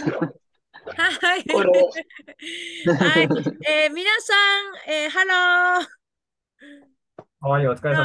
[0.00, 1.44] はい。
[1.44, 1.62] は
[3.20, 3.28] い。
[3.68, 5.86] えー皆さん、えーハロー。
[7.42, 8.02] はい、お疲れ様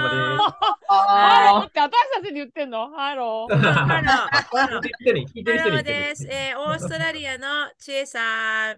[0.87, 2.89] あって私たちに言ってんの？
[2.89, 3.55] ハロー。
[3.55, 3.67] です。
[3.67, 4.57] ハロー。
[4.57, 4.81] ハロー。
[4.81, 5.83] 聞いてる人に。
[5.83, 6.25] です。
[6.27, 8.77] えーオーストラリアのちえさん。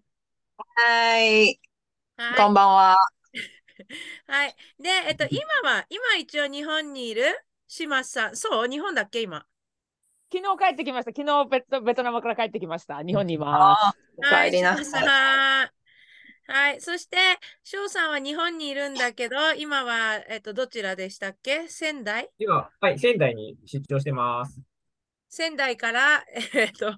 [0.76, 1.60] はい。
[2.18, 2.38] はい。
[2.38, 2.98] こんばんは。
[4.28, 4.56] はい。
[4.80, 7.24] で、えっと、今は、今一応日本にいる？
[7.68, 8.36] 島さん。
[8.36, 8.68] そう？
[8.68, 9.22] 日本だっけ？
[9.22, 9.46] 今。
[10.32, 11.12] 昨日帰ってきました。
[11.16, 13.02] 昨日ベトベトナムから帰ってきました。
[13.02, 13.98] 日本にいます。
[14.18, 15.04] おはい、帰りな島さい。
[15.06, 15.70] さん。
[16.50, 16.82] はい。
[16.82, 17.18] そして、
[17.64, 21.68] 翔さんは日本にいるんだけど、今は、えっと、どちらでしたっけ？
[21.68, 22.30] 仙台？
[22.40, 24.62] 今、はい、仙台に出張してます。
[25.30, 26.24] 仙台から、
[26.54, 26.94] えっと、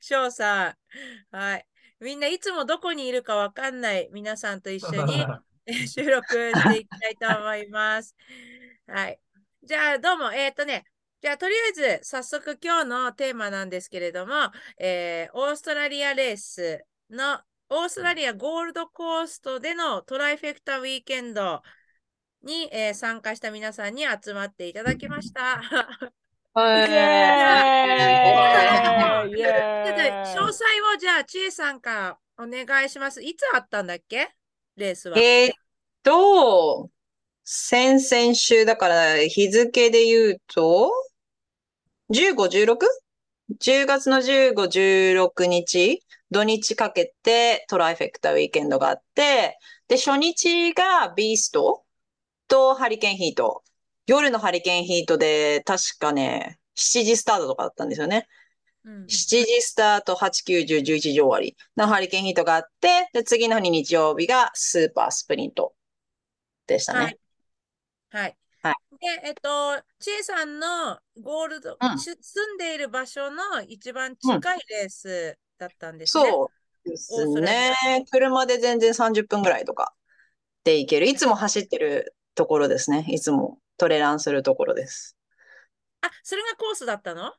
[0.00, 0.76] 翔さ
[1.32, 1.36] ん。
[1.36, 1.66] はい。
[2.00, 5.24] みんないつもどこにいるかわかんない皆さんと一緒に
[5.66, 8.14] え ー収録していきたいと思います。
[8.86, 9.18] はい。
[9.62, 10.32] じゃあ、どうも。
[10.32, 10.84] えっ、とね、
[11.24, 14.34] じゃあ、とりあえず、早速今日のテーマなんですけれども、
[14.76, 21.62] えーオーストラリアレースの、オーストラリアゴールドコーストでのトライフェクタウィーケンド
[22.42, 25.62] に、えー参加した皆さんに集まっていただきました。
[30.36, 33.22] 詳細をじゃあ、ちえさんからお願いします。
[33.22, 34.28] いつあったんだっけ？
[34.76, 35.18] レースは。
[35.18, 35.54] えーっ
[36.02, 36.90] と、
[37.44, 40.92] 先々週だから日付で言うと、
[42.10, 42.34] 15、
[43.58, 51.84] 16?10 月の15、16日、土日かけてトライフェクタウィーケンドがあって、で、初日がビースト？
[52.48, 53.62] とハリケーンヒート。
[54.06, 58.28] 夜のハリケーンヒートで、確かね、7時スタートとかだったんですよね。
[58.84, 65.74] うん7時スタート、8、9、10、11時終わりのハリケーンヒートがあって、で、次の日日曜日がスーパースプリント
[66.66, 67.00] でしたね。
[67.00, 67.18] はい。
[68.10, 68.36] はい。
[68.64, 76.30] はいで、えっと、ちえさんのゴールド、うんし住んでいる場所の一番近いレースだったんですね。
[76.30, 76.50] そ
[76.84, 78.04] うですね。
[78.10, 79.94] 車で全然30分ぐらいとか
[80.64, 81.06] で行ける。
[81.06, 83.04] いつも走ってるところですね。
[83.08, 85.16] いつもトレランするところです。
[86.00, 87.32] あ、それがコースだったの？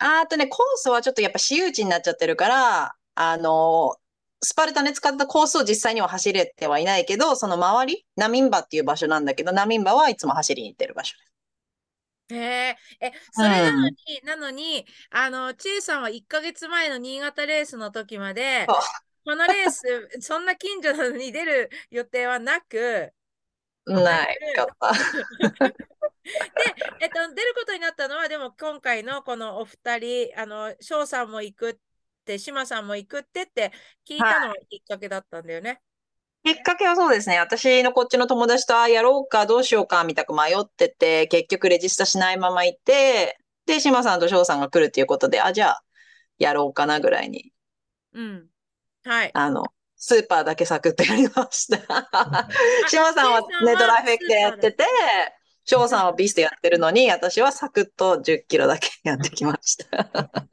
[0.00, 3.96] あとね、コースはちょっとやっぱ私有地になっちゃってるから、あの、
[4.40, 11.16] スパルタね、使ったコースを実際には走れてはいないけど、その周り、ナミンバっていう場所なんだけど、ナミンバはいつも走りに行ってる場所。
[12.28, 12.34] です。
[12.34, 18.66] へえ、え、それなのに、なのに、あの、ちえさんは1ヶ月前の新潟レースの時まで、
[19.24, 23.12] このレース、そんな近所なのに出る予定はなく、
[23.86, 24.38] ない。
[24.54, 24.92] かった。
[26.28, 31.76] で、えっと、出ることになったのは、でも今回のこのお二人、あの、翔さんも行くっ
[32.28, 33.72] て、島さんも行くってって
[34.06, 35.80] 聞いたのがきっかけだったんだよね。
[36.44, 37.38] きっかけはそうですね。
[37.38, 45.82] 私のこっちの友達と、あ、やろうか、どうしようか、みたく迷ってて、結局レジスタしないまま行って、で、島さんと翔さんが来るっていうことで、あ、じゃあ、
[46.38, 47.52] やろうかなぐらいに、
[48.14, 48.48] うん。
[49.04, 49.30] はい。
[49.34, 49.64] あの、
[49.96, 51.78] スーパーだけサクッとやりました。
[52.88, 54.84] 島さんはあね、ドライフェクトやってて、
[55.64, 60.48] 翔さんはビストやってるのに、私はサクッと10キロだけやってきました。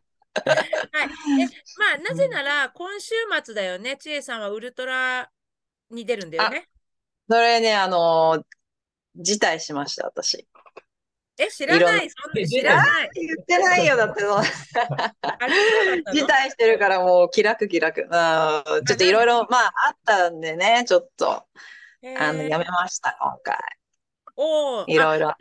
[0.92, 1.10] はい。
[1.42, 1.46] え、
[1.78, 3.14] まあ、なぜなら、今週
[3.44, 3.98] 末だよね。
[3.98, 5.30] ちえさんはウルトラ
[5.90, 6.68] に出るんだよね。
[7.30, 8.44] それね、あの、
[9.16, 10.48] 辞退しました、私。
[11.38, 12.10] え、知らない？
[12.10, 13.10] そんな知らない。
[13.14, 14.42] 言ってないよ、だってそ
[16.14, 16.28] 辞の？
[16.28, 18.02] 退してるからもう気楽気楽。
[18.02, 21.46] うん、ちょっといろいろ、まああったんでね、ちょっと、
[22.02, 23.58] へあの、ーやめました、今回。
[24.38, 25.28] おーいろいろ。
[25.28, 25.38] なん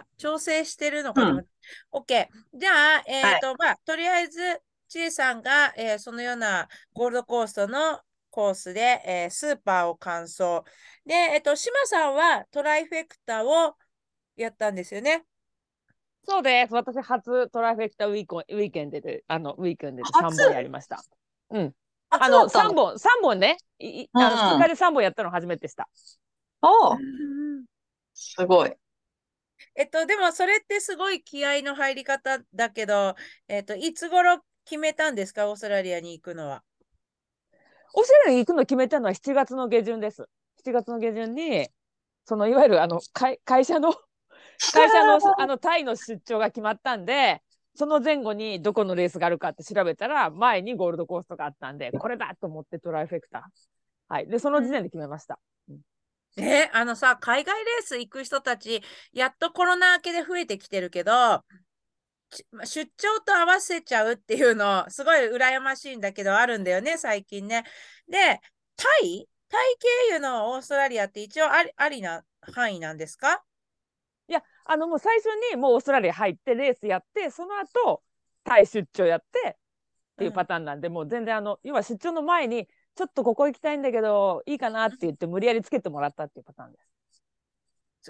[0.00, 1.48] だ、調整してるのかと思って。
[1.92, 2.28] OK。
[2.54, 4.40] じゃあ、えっと、まあ、とりあえず、
[4.88, 10.62] ちえさんが、えーそのようなゴールドコーストのコースで、えースーパーを完走。
[11.06, 13.74] で、えっと、島さんはトライフェクタを
[14.36, 15.24] やったんですよね？
[16.26, 16.74] そうです。
[16.74, 21.02] 私初トライフェクタウィーコンウィーケンドで、あの、ウィーケンドで初？3本やりました。
[21.50, 21.74] うん。
[22.10, 23.56] ああの、そうだった3本、三本ね。
[23.78, 25.88] いいあのうん2日で3本やったの初めてでした。
[26.62, 26.98] おう
[28.14, 28.72] すごい。
[29.74, 33.14] えっと、でもそれってすごい気合の入り方だけど、
[33.48, 36.62] えっと、いつ頃決めたんですか、オーストラリアに行くのは。
[37.94, 40.26] オーストラリアに行くの決めたのは7月の下旬です。
[40.64, 41.68] 7月の下旬に、
[42.24, 43.94] そのいわゆるあの会会社の
[44.72, 47.42] 会社のあのタイの出張が決まったんで、
[47.74, 53.42] その前後にどこのレースがあるかって調べたら、前にゴールドコーストがあったんで、これだと思ってトライフェクター。
[54.08, 54.28] はい。
[54.28, 55.40] で、その時点で決めました。
[56.36, 58.82] え、あのさ、海外レース行く人たち、
[59.12, 61.44] やっとコロナ明けで増えてきてるけど、
[62.30, 67.64] ち出張と合わせちゃうっていうの、すごい羨ましいんだけど、あるんだよね、最近ね。
[68.08, 68.40] で、
[68.76, 69.28] タイ？
[69.48, 69.76] タイ
[70.08, 73.44] 経由のオーストラリアって一応ありありな範囲なんですか？
[74.26, 78.02] いや、あのもう最初にもうオーストラリア入ってレースやって、その後、
[78.42, 79.56] タイ出張やって、
[80.18, 86.94] ていうパターンなんで、もう全然あの要は出張の前にちょっとここ行きたいんだけどいいかなって言って無理やりつけてもらったっていうパターンです。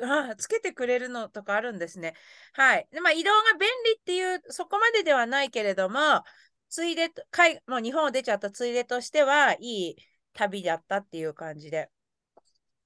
[0.02, 2.14] あつけてくれるのとかあるんですね。
[2.52, 2.88] はい。
[2.90, 6.24] でまあ、移動が便利っていう、そこまでではないけれども、
[6.68, 9.96] ついでと、海もう日本を出ちゃったついでとしては、いい
[10.32, 11.90] 旅だったっていう感じで。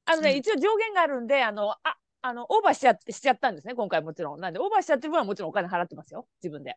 [0.04, 4.40] あのね、うん一応上限があるんであのああのオーバーしちゃってしちゃったんですね今回もちろん。
[4.40, 6.76] なんでオーバーしちゃってる分はもちろんお金払ってますよ自分で。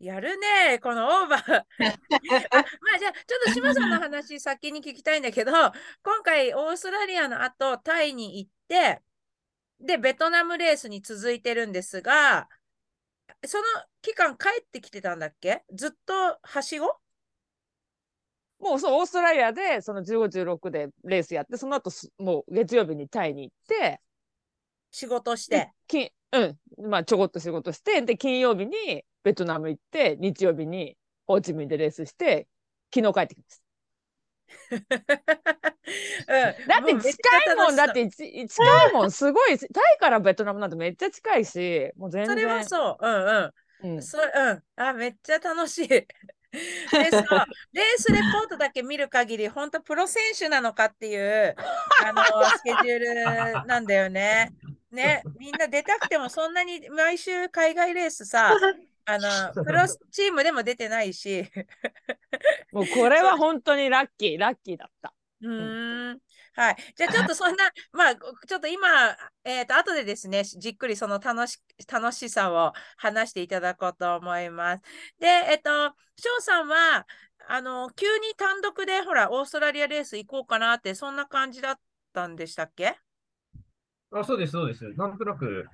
[0.00, 1.42] やるね、このオーバー。
[2.50, 9.02] あまあじゃあ、ちょっと島さんの話先に聞きたいんだけど、今回オーストラリアの後、タイに行って、
[9.80, 12.48] で、ベトナムレースに続いてるんですが、
[13.46, 13.64] その
[14.02, 15.64] 期間帰ってきてたんだっけ？
[15.72, 16.86] ずっとはしご？
[18.58, 24.00] もうそうオーストラリアでその1516でレースやってその後すもう月曜日にタイに行って
[24.90, 25.72] 仕事しでて。
[25.86, 30.96] 金うんまあちょこっと仕事してで金曜日にベトナム行って日曜日に
[31.26, 32.46] ホーチミンでレースして
[32.94, 33.68] 昨日帰ってきました。
[34.68, 34.72] うん、
[36.66, 38.26] だって近いもんだってい近
[38.90, 42.68] いもんすごいタイからベトナムなんてめっちゃ近いしもう全それは然。
[42.68, 43.06] そう。
[43.06, 43.94] うんうん。
[43.96, 44.62] うんそうん。
[44.76, 45.88] あ、めっちゃ楽しい。
[45.88, 46.06] で、
[46.52, 47.10] レー
[47.96, 51.54] スレポートだけ見る限り、本当プロ選手なのかっていう、
[52.04, 52.22] あの、
[52.56, 52.98] スケジュー
[53.60, 54.52] ルなんだよね。
[54.90, 58.56] ね、みんな出たくても、そんなに毎週海外レースさ、
[59.04, 59.28] あの、
[59.64, 61.50] プロチームでも出てないし、
[62.72, 65.14] もうこれは本当にラッキーラッキーだった。
[65.40, 66.18] うーん。
[66.54, 66.76] はい。
[66.96, 68.88] じゃあちょっとそんな、まあ、ちょっと今、
[69.44, 74.82] えっ、と、後でですね、じっくりその楽し、楽しさを話していただこうと思います。
[75.20, 75.70] で、えっ、と、
[76.16, 77.06] 翔さんは、
[77.46, 81.80] あの、急に単独で、ほら、オーストラリアレース行こうかなって、そんな感じだっ
[82.12, 82.98] たんでしたっけ？
[84.12, 84.84] あ、そうです、そうです。
[84.96, 85.66] なんとなく、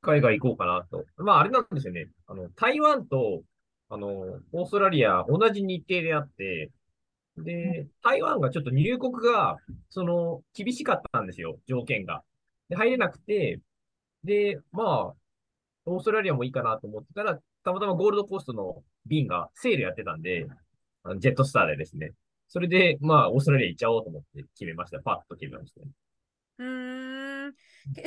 [0.00, 1.04] 海外行こうかなと。
[1.16, 2.08] まあ、あれなんですよね。
[2.26, 3.42] あの、台湾と、
[3.88, 6.70] あの、オーストラリア、同じ日程であって、
[7.38, 9.56] で、台湾がちょっと入国が、
[9.90, 12.22] その、厳しかったんですよ、条件が。
[12.68, 13.60] で、入れなくて、
[14.24, 15.14] で、まあ、
[15.86, 20.46] オーストラリアもいいかなと思ってたら、たまたまゴールドコーストの便がセールやってたんで、
[21.02, 22.12] あのジェットスターでですね。
[22.48, 25.00] それで、まあ、オーストラリア行っちゃおうと思って決めました。
[25.00, 25.80] パッと決めました。
[26.58, 26.95] うー
[27.48, 27.54] ん。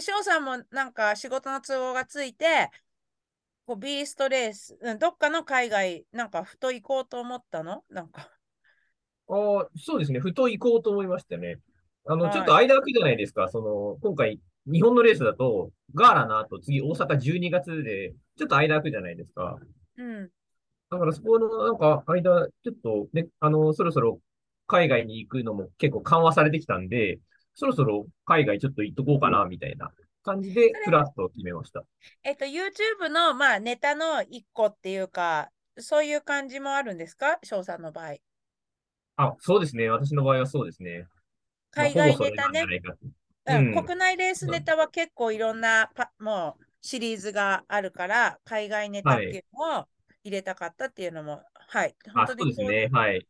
[0.02, 2.70] 翔さんもなんか仕事の都合がついて、
[3.66, 7.84] こうビーストレース、うんどっかの海外、なんかふと行こうと思ったの？
[7.90, 8.30] なんか。
[9.28, 10.20] ああ、そうですね。
[10.20, 11.58] ふと行こうと思いましたね。
[12.06, 13.48] あの、はいちょっと間空くじゃないですか。
[13.50, 19.58] その、今回、日本のレースだと、ガーラの後、次、大阪12月で、ちょっと間空くじゃないですか。
[19.98, 20.32] うん。
[20.90, 24.20] だから、そこの、なんか、間、ちょっとね、あの、そろそろ
[24.66, 27.20] 海外に行くのも結構緩和されてきたんで、
[27.56, 29.92] そろそろ海外ちょっと行っとこうかな、みたいな
[30.24, 31.84] 感じで、ふらっと決めました。
[32.24, 37.40] えっと、YouTube の、まあ、ネタの一個っていうか、そういう感じもあるんですか？
[37.44, 38.16] 翔さんの場合。
[39.16, 39.90] あ、そうですね。
[39.90, 41.08] 私の場合はそうですね。
[41.76, 42.66] まあ海外ネタね
[43.48, 49.86] うんうん国内レースネタは結構いろんなパ、もうシリーズがあるから、海外ネタっていうのを
[50.24, 51.96] 入れたかったっていうのも、はい。
[52.14, 53.00] あ、本当にそうですね。
[53.00, 53.28] はい。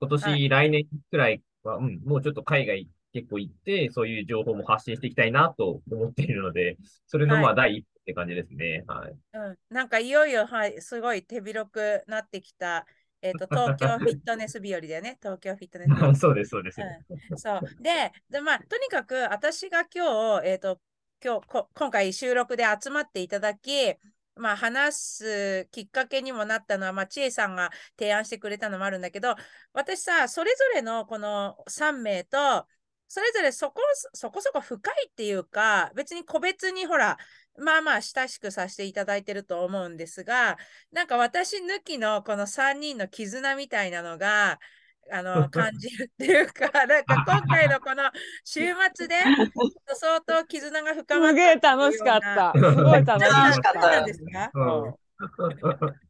[0.00, 6.76] 今年、はい来年くらいは、うん、もうちょっと海外結構行って、そういう情報も発信していきたいなと思っているので、
[7.06, 8.84] それのはいまあ第一歩って感じですね。
[8.86, 9.12] はい。
[9.34, 12.86] うん、なんかいよいよ、はい、すごい手広くなってきた、
[13.22, 15.18] えっと、東京 フィットネス日和だよね。
[15.20, 16.14] 東京フィットネス日和。
[16.16, 16.80] そうです、そうです。
[16.80, 17.60] うんそう。
[17.82, 20.80] で、でまあ、とにかく私が今日、えっ、と、
[21.22, 23.94] 今日こ、今回収録で集まっていただき、
[24.36, 29.36] まあ、話すきっかけにもなったのは、まあ、千恵さんが提案してくれたのもあるんだけど、
[29.74, 32.66] 私さ、それぞれのこの3名と、
[33.12, 33.82] それぞれそこ
[34.14, 37.18] そこそこ深いっていうか、別に個別にほら、
[37.58, 40.56] まあまあ親しくさせていただいてると思うんですが、
[40.92, 44.60] なんか私抜きのこの3人の絆みたいなのが、
[45.12, 48.12] あの感じるっていうか、 なんか今回のこの
[48.44, 48.60] 週
[48.94, 49.16] 末で
[49.94, 52.52] 相当絆が深まったすげえ楽しかった。
[52.54, 53.72] すごい楽しか楽しかっ。
[53.72, 54.50] ったですか？
[54.54, 54.94] うん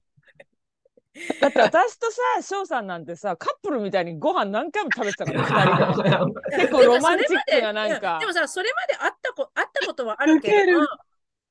[1.40, 6.56] だって私とさ、翔さんなんてさ、カップルみたいにご飯何回も食べてたから、二人で。
[6.56, 8.18] 結構ロマンチックななんか。
[8.20, 10.80] でもさ、それまで会ったこ会ったことはあるけれど、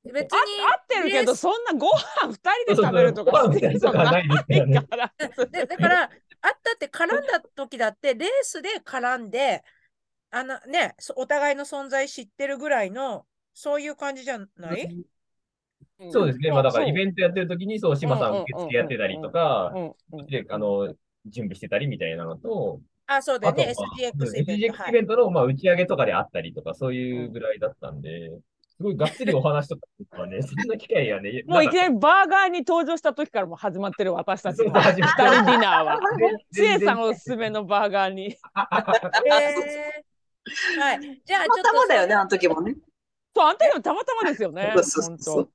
[0.04, 4.28] 別あに合ってるけど、そんなご飯二人で食べるとかしてるのなない
[4.88, 5.12] から。
[5.50, 9.62] でだから、会ったって絡んだ時だって、レースで絡んで、
[10.30, 14.88] あのね、そお互いの存在知ってるぐらいの、そういう感じじゃない？
[16.10, 16.50] そうですね。
[16.50, 19.72] まあだからイベンントやってる時に、そう、島さん受付やってたりとか、
[20.48, 20.94] あの、
[21.26, 24.76] 準備してたりみたいなのと、あ、そうだよね、あとは、SGX イベント。
[24.76, 28.30] SGX イベントの、まあ、打ち上げとかであったりとか、そういうぐらいだったんで、
[28.80, 36.00] すごいがっつりお話とかね、 そんな機会はね、もういきななりバーガーに登場した時からもう始まってる私たちの人ディナーは。
[36.52, 38.26] ちえ全然さんおすすめのバーガーに。
[38.28, 38.40] えー
[40.80, 41.22] はい。
[41.24, 42.74] じゃあ、ちょっとたまたまだよね、あの時もね。
[43.34, 44.72] そう、あんたにもたまたまですよね。
[44.76, 45.50] そうそう本当そう。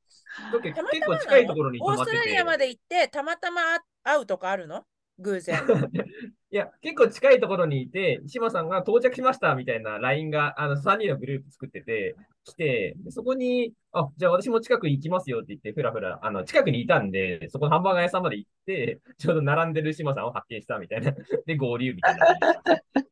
[0.61, 1.97] 結構近いところに泊オー。
[1.97, 3.61] ストラリアまで行って、たまたま
[4.03, 4.83] 会うとかあるの？
[5.19, 5.59] 偶然。
[6.51, 21.13] いや、結構近いところにいて、島さんが到着しましたみたいな LINE が、あの、3人のグループ作ってて、来て、でそこに、あ、じゃあ私も近くに行きますよって言って、ふらふら、あの、近くにいたんで、そこのハンバーガー屋さんまで行って、ちょうど並んでる島さんを発見したみたいな。
[21.45, 22.27] で、合流みたいな。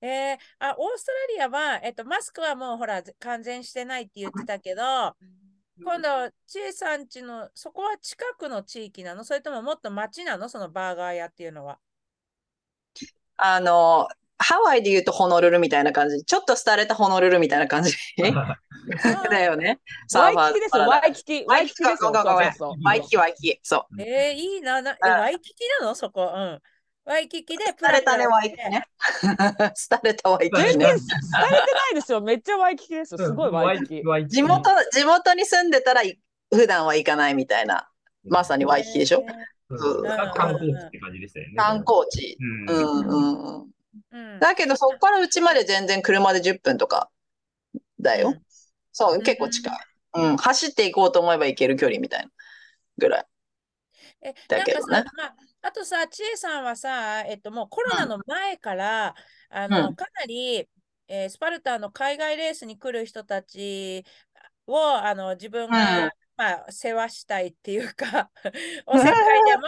[0.00, 4.82] えー、あ、オーストラリアは、えっと、マスクはもうほら、完全してないって言ってたけど、
[5.82, 9.24] 今度、ちえさんちの、そこは近くの地域なの？
[9.24, 10.48] それとももっと街なの？
[10.48, 11.78] そのバーガー屋っていうのは。
[13.36, 14.08] あの、
[14.38, 16.24] ハワイで言うとホノルルみたいな感じ。
[16.24, 17.92] ちょっと廃れたホノルルみたいな感じ
[19.30, 19.80] だよね。
[20.14, 21.44] ワイキキですよ、ワイキキ。
[21.46, 23.60] ワイキキですワイキキワイキキ。
[23.62, 24.02] そう。
[24.02, 24.80] えー、いいな。
[24.82, 25.94] なワイキキなの？
[25.94, 26.32] そこ。
[26.34, 26.62] うん。
[27.08, 28.84] ワイキキでプ廃れたね、ワイキキキね。
[29.30, 30.84] 廃れたワイキキ全然ね。
[30.84, 32.20] 廃れてないですよ。
[32.20, 33.18] めっちゃワイキキですよ。
[33.18, 34.02] すごいワイキキ。
[34.28, 34.62] 地元、
[34.92, 36.20] 地元に住んでたらい
[36.52, 37.88] 普段は行かないみたいな。
[38.24, 39.24] まさにワイキキでしょ？
[40.36, 41.54] 観光地って感じでしたよね。
[41.56, 42.36] 観光地。
[42.38, 42.72] う。
[42.74, 43.70] うんんうんうん。
[44.10, 44.38] うん。
[44.38, 47.08] だけど、そこからうちまで全然車で10分とか
[47.98, 48.34] だよ。
[48.92, 49.74] そうう、ん結構近い。
[50.14, 52.30] うん、走っていこうと思えば行ける距離みたいな
[52.98, 53.26] ぐらい。
[54.22, 55.36] え、だけどねなんかさ、まあ、
[55.68, 59.14] あとさ、ちえさんはさ、えっと、もうコロナの前から、
[59.50, 60.66] あの、うんかなり、
[61.08, 64.04] えースパルタの海外レースに来る人たち
[64.66, 68.30] を、あの、自分が、うんまあ、世話したいっていうか、
[68.86, 69.66] おせっかいでも、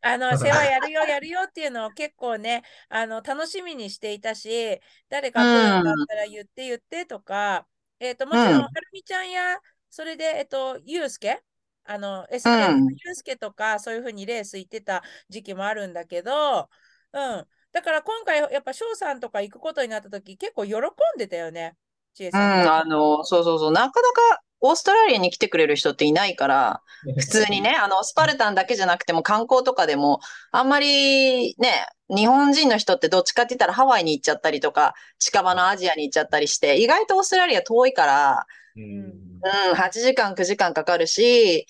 [0.00, 7.66] あの、世話やるよ、やるよっていうのを結構ね、あの、楽しみにしていたし、誰か来るんだったら言って言ってとか、
[8.00, 8.62] えっと、もちろん、うん。
[8.62, 9.58] はるみちゃんや、
[9.90, 11.42] それで、えっと、ゆうすけ
[11.84, 12.36] あの、う
[12.74, 16.68] んゆうすけとか、そういうふうにレース行ってた時期もあるんだけど、
[17.12, 17.48] うん。
[17.72, 20.82] だから今回、やっぱ翔さんとか行くことになった時、結構喜ん
[21.18, 21.76] でたよね、
[22.14, 22.58] ちえうん、さん。
[22.72, 26.82] あの、そうそうそう、なかなかオーストラリアに来てくれる人っていないから、
[27.16, 39.44] 普通にね、 あの、スパルタンだけじゃなくても観光とかでも、あんまりね、日本人の人ってどっちかって言ったらハワイに行っちゃったりとか、近場のアジアに行っちゃったりして、意外とオーストラリア遠いから、うん。
[39.68, 41.66] うん、8時間、9時間かかるし、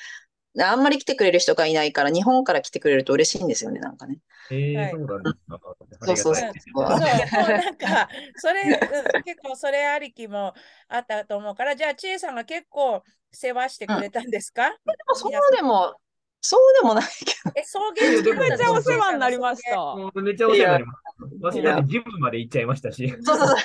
[0.61, 4.20] あんまり来てくれる人がいないから、日本から来てくれると嬉しいんですよね、なんかね。
[4.50, 5.00] えはい。
[6.02, 6.99] ー、そうなんですか。
[6.99, 7.28] そう。
[7.28, 8.82] そうなんか、 それ、
[9.16, 10.54] うん結構それありきも
[10.88, 14.76] あったと思うから、じゃあ、ちえさんが結構世話してくれたんですか、で
[15.08, 16.00] もそうでも、
[16.47, 17.53] そうでもないけど。
[17.57, 19.77] え、送迎付きだったのめっちゃお世話になりました。
[19.77, 20.99] もうめっちゃお世話になります。
[21.41, 23.09] 私だってジムまで行っちゃいましたし。
[23.23, 23.59] そうそうそう。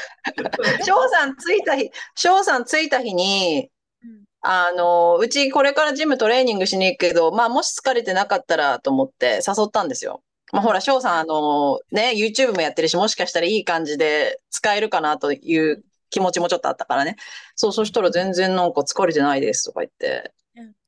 [0.86, 3.70] 翔さん着いた日、翔さん着いた日に
[4.02, 10.24] うん、あの、うちこれからジムトレーニングしに行くけど、まあもし疲れてなかったらと思って誘ったんですよ。
[10.54, 17.18] まあほら、翔さん、あの、ね、YouTube もやってるし、もしかしたらいい感じで使えるかなという気持ちもちょっとあったからね。
[17.56, 20.32] そう、そしたら全然なんか疲れてないですとか言ってうん、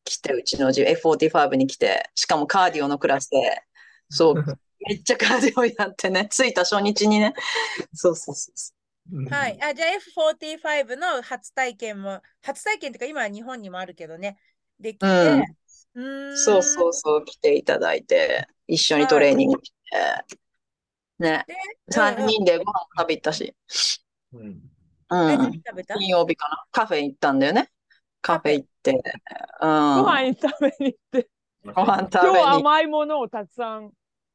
[0.06, 3.64] 来て、うちのジム F45 に来て、しかもカーディオのクラスで、
[4.10, 4.44] そう、
[4.88, 7.34] めっちゃカーディオやってね、着いた初日にね。
[7.94, 8.76] そうそうそうそう。
[9.30, 9.58] はい。
[9.62, 14.38] あ、じゃあ F45 の初体験も、初体験っていうか今は日本にもあるけどね、
[14.80, 15.30] できて、
[15.96, 16.02] うん。
[16.02, 16.54] うーん。
[16.54, 20.38] そうそうそう、来ていただいて、一緒にトレーニングして、
[21.20, 21.56] ね、で
[21.90, 23.56] 3人でご飯食べ行ったし、
[24.34, 24.72] うん。
[25.10, 27.72] うえ、ん金曜日かな、カフェ行ったんだよね。
[28.22, 31.30] カフェ行って、うん、ご飯食べに行って、
[31.66, 32.40] ご飯食今日べに。
[32.40, 33.92] 甘いものをたくさん、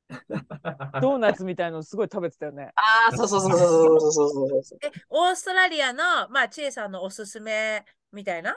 [1.01, 2.71] ドーナツみたいのすごい食べてたよね。
[2.77, 4.79] ああ、そうそうそうそうそうそうそうそう。
[4.83, 8.57] え、オーストラリアの、まあ、ちえさんのおすすめみたいな？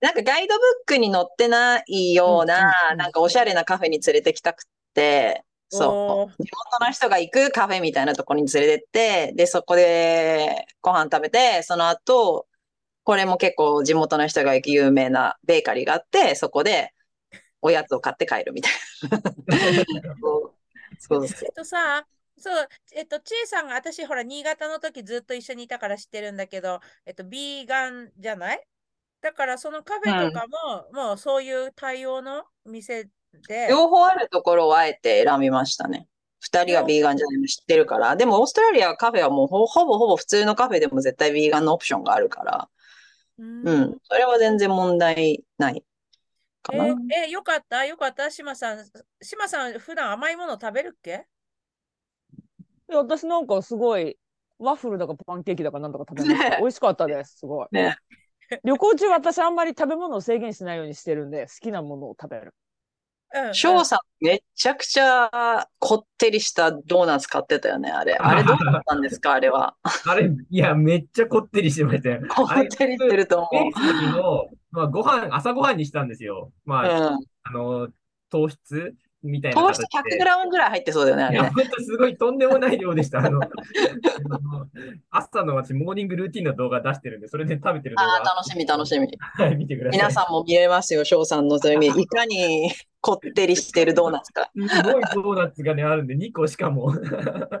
[0.00, 4.64] なんかガイドブックに載ってないような、うんなんかおしゃれなカフェに連れてきたくっ
[4.94, 6.42] て、そう。
[6.42, 12.46] 地元の人が行くカフェみたいなところに連れてって、で、そこでご飯食べて、その後、
[13.06, 16.92] これも結構地元の人が行く有名なベーカリーがあって、そこで
[17.62, 18.72] おやつを買って帰るみたい
[19.10, 19.22] な。
[20.98, 22.04] そうそうえっとさ、
[22.36, 28.62] そう、えっと、ちえさんが、私、ほら、新潟の時ずっと一緒にいたから知ってるんだけど、えっと、ビーガンじゃない？
[29.20, 33.04] だから、そのカフェとかも、もうそういう対応の店
[33.46, 36.08] で、両方あるところをあえて選びましたね。
[36.40, 38.16] 二人がビーガンじゃないの知ってるから。
[38.16, 42.68] でもオーストラリアはカフェはもうほほぼほぼ普通のカフェでも絶対ビーガンのオプションがあるから。
[43.38, 43.98] うんうん。
[44.02, 45.84] それは全然問題ない
[46.62, 46.86] かな。
[47.10, 47.84] え、え、よかった？
[47.84, 48.30] よかった？
[48.30, 48.84] 島さん。
[49.20, 51.26] 島さん、普段甘いもの食べるっけ？
[52.88, 54.16] で私なんかすごい、
[54.58, 56.50] ワッフルだかパンケーキだかなんとか食べました。
[56.50, 57.38] ね美味しかったです。
[57.38, 57.68] すごい。
[57.72, 57.96] ね。
[58.62, 62.54] 旅行中私あんまり食べ物を制限しないようにしてるんで、好きなものを食べる。
[63.34, 68.14] うんうん翔さん、めちゃくちゃこってりしたドーナツ買ってたよね、あれ。
[68.14, 69.76] あれどうだったんですか、 あれは。
[70.06, 72.22] あれ、いや、めっちゃこってりしてましたよ。
[72.28, 76.52] こってりしてると思レースの時の、まあ、ご飯、朝ご飯にしたんですよ。
[76.64, 76.86] まう。
[76.86, 77.24] あ、うん。
[77.42, 77.88] あの、
[78.30, 78.94] 糖質
[79.26, 80.16] みたいな糖質形で。
[80.16, 81.50] 100グラムぐらい入ってそうだよね、あれね。
[81.54, 83.18] ほんとすごいとんでもない量でした。
[83.18, 83.40] あの、
[85.10, 88.20] 朝の私、モーニングルーティンの動画出してるんで、それで食べてる動あ。
[88.20, 89.08] 楽しみ、楽しみ。
[89.18, 89.98] はい、見てください。
[89.98, 92.02] 皆さんも見れますよ、翔さんのそういう意味。
[92.02, 94.50] いかにこってりしてるドーナツか。
[94.54, 96.94] すごいドーナツがね、あるんで、2個しかも。
[96.94, 97.60] えー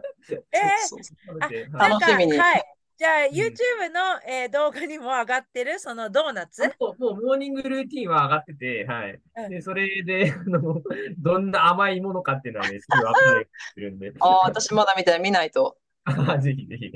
[1.78, 2.75] 楽しみにはい。
[2.98, 6.62] じゃあ、ん YouTube の、えー動画にも上がってる、そのドーナツ？
[6.80, 9.20] もうもうモーニングルーティンは上がってて、はい。
[9.36, 10.80] うんで、それで、 あの、
[11.18, 13.50] どんな甘いものかっていうのはね、 すぐ分かれて
[13.80, 14.12] るんで。
[14.20, 15.76] ああ、私まだ見て見ないと。
[16.40, 16.92] ぜひぜひ。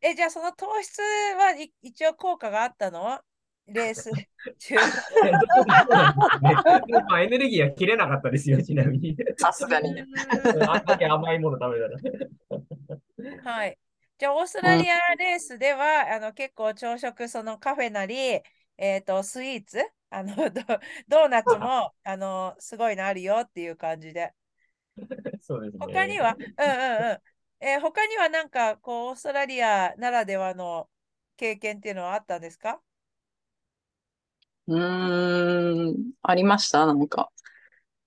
[0.00, 3.20] え、じゃあその糖質はい一応効果があったの？
[3.68, 4.10] レース
[4.58, 4.74] 中？
[7.08, 9.16] まあ、エネルギーは切れなかったですよ、ちなみに。
[9.36, 9.92] さすがに。
[9.92, 10.06] う
[10.68, 11.98] あんだけ甘いもの食べたら。
[13.22, 13.78] んはい。
[14.18, 18.42] じゃあ、オーストラリアレースでは、あの結構朝食、そのカフェなり、
[18.76, 20.62] えっと、スイーツ、あの ド
[21.08, 24.34] ドーナツもあのすごいのあるよっていう感じで。
[25.42, 25.84] そうですね。
[25.94, 26.72] 他には、うんう
[27.08, 27.22] んうん。
[27.60, 30.88] えー他にはなんか、こう、オーストラリアならではの
[31.36, 32.80] 経験っていうのはあったんですか？
[34.66, 36.86] うーん、ありました？
[36.86, 37.30] なんか。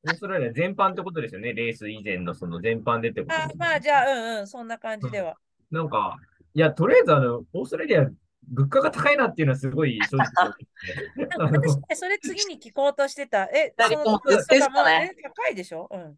[0.03, 1.53] オーストラリア全般ってことですよね。
[1.53, 5.35] レース以前のその全般でってことですあよね、まあ、じゃあ、うんうん、そんな感じでは。
[5.69, 6.17] なんか、
[6.53, 8.09] いや、とりあえずあの、オーストラリア、
[8.49, 10.27] 物価が高いなっていうのはすごい正直
[11.37, 13.43] 私ね、それ次に聞こうとしてた。
[13.45, 15.87] え、その物価もですかねえ高いでしょ？
[15.91, 16.17] うん。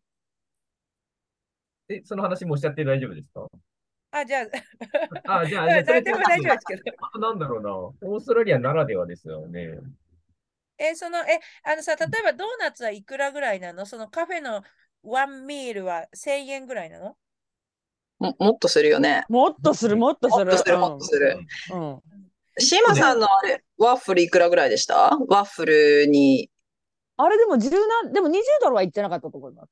[1.90, 3.48] え、その話もしちゃって大丈夫ですか？
[4.12, 4.46] あ、じゃ
[5.26, 6.82] あ、あ、じゃあ、 大丈夫ですけど。
[7.14, 7.76] あなんだろうな。
[8.10, 9.80] オーストラリアならではですよね。
[10.86, 13.86] え、その、え、あのさ、例えばドーナツはいくらぐらいなの？
[13.86, 14.62] そのカフェの
[15.04, 17.16] ワンミールは1000円ぐらいなの？
[18.20, 19.24] も、もっとするよね。
[19.30, 20.46] もっとする、もっとする。
[20.46, 21.38] もっとする、もっとする。
[21.72, 21.92] うん。
[21.92, 22.00] うん
[22.60, 25.18] シーマさんのあれ、ワッフルいくらぐらいでした？
[25.28, 26.52] ワッフルに。
[27.18, 29.70] あれでも十何、でも20ドルは言ってなかったと思います。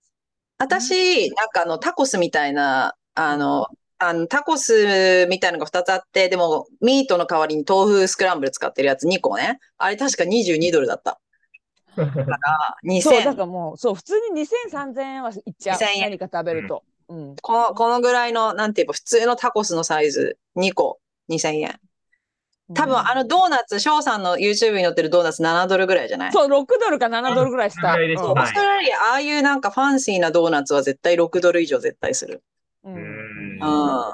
[0.57, 3.67] 私、なんかあの、タコスみたいな、あの、
[4.03, 9.59] あの、タコスみたいなのが2つあって、でも、ミートの代わりに豆腐スクランブル使ってるやつ2個ね。
[9.77, 11.19] あれ確か22ドルだった。
[11.95, 13.35] だから、そう、だ2000。
[13.35, 15.77] からもう、そう、普通に2000、3000円はいっちゃう。
[15.77, 16.83] 2000円何か食べると。
[17.09, 17.35] うん。
[17.41, 21.79] この、このぐらいの、なんて言えば、普通のタコスのサイズ2個2000円。
[22.73, 26.31] 多分、あのドーナツ、翔さんの YouTube に載ってるドーナツ7ドルぐらいじゃない？
[26.31, 27.93] そう、6ドルか7ドルぐらいした。
[27.93, 32.41] オーストラリア、ああいうなんかファンシーなドーナツは絶対6ドル以上絶対する。
[32.85, 33.30] ううんん
[33.61, 34.13] あ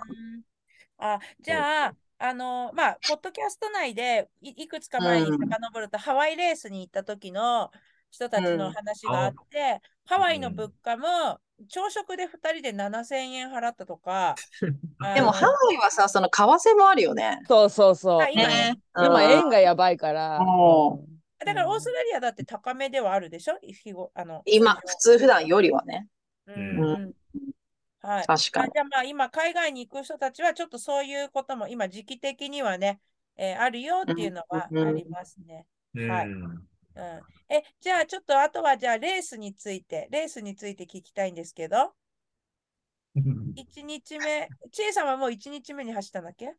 [0.98, 5.40] あ、じゃあ、あの、まあ、ポッドキャスト内でいいくつか前にうん。
[5.50, 7.72] 遡ると、ハワイレースに行った時の
[8.12, 14.36] 人たちの話があって、ハワイの物価も朝食で2人で7000円払ったとか、
[15.00, 17.40] あでも、のハワイはさ、その為替もあるよね。
[17.48, 18.22] そうそうそう。
[18.24, 18.80] あ今ね。
[19.00, 20.40] 今、円がやばいから。
[20.40, 21.06] も
[21.40, 23.58] だからオーストラリアだって高めではあるでしょ？
[23.62, 26.08] 日ごあの今、普通普段よりはね。
[26.48, 26.94] うんうん。
[26.94, 27.14] うん
[28.08, 28.28] はい。
[28.28, 28.68] 確かに。
[28.70, 33.02] あじゃあまあ今海外に行く人たちはちょっとそういうことも今時期的にはね、
[33.36, 35.66] えーあるよっていうのはうんありますね。
[35.94, 41.94] うんはいうん、え、じゃあちょっとあとはじゃあレースについて、レースについて聞きたいんですけど、
[43.56, 46.54] 1日目、ちえさんはもう1日目に走ったんだっけ？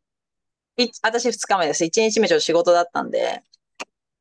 [0.77, 1.83] い私2日目です。
[1.83, 3.43] 1日目ちょっと仕事だったんで、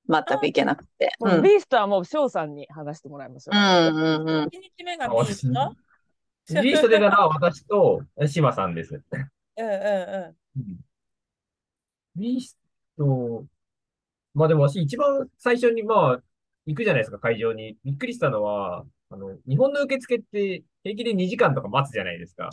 [0.08, 1.12] 全く行けなくて。
[1.20, 3.56] もうビーストはもう翔さんに話してもらいましょう。
[3.56, 4.44] うんうんうん。
[4.46, 5.76] ?1 日目がビースト？
[6.50, 8.94] リストでたのは私と島さんです。
[8.94, 10.36] うんうんう
[12.16, 12.58] ビース
[12.96, 13.44] ト、
[14.34, 16.22] まあでも私一番最初にまあ
[16.66, 17.76] 行くじゃないですか、会場に。
[17.84, 22.44] びっくりしたのは、あの、日本の受付って平気で2時間とか待つじゃないですか。
[22.44, 22.48] ん。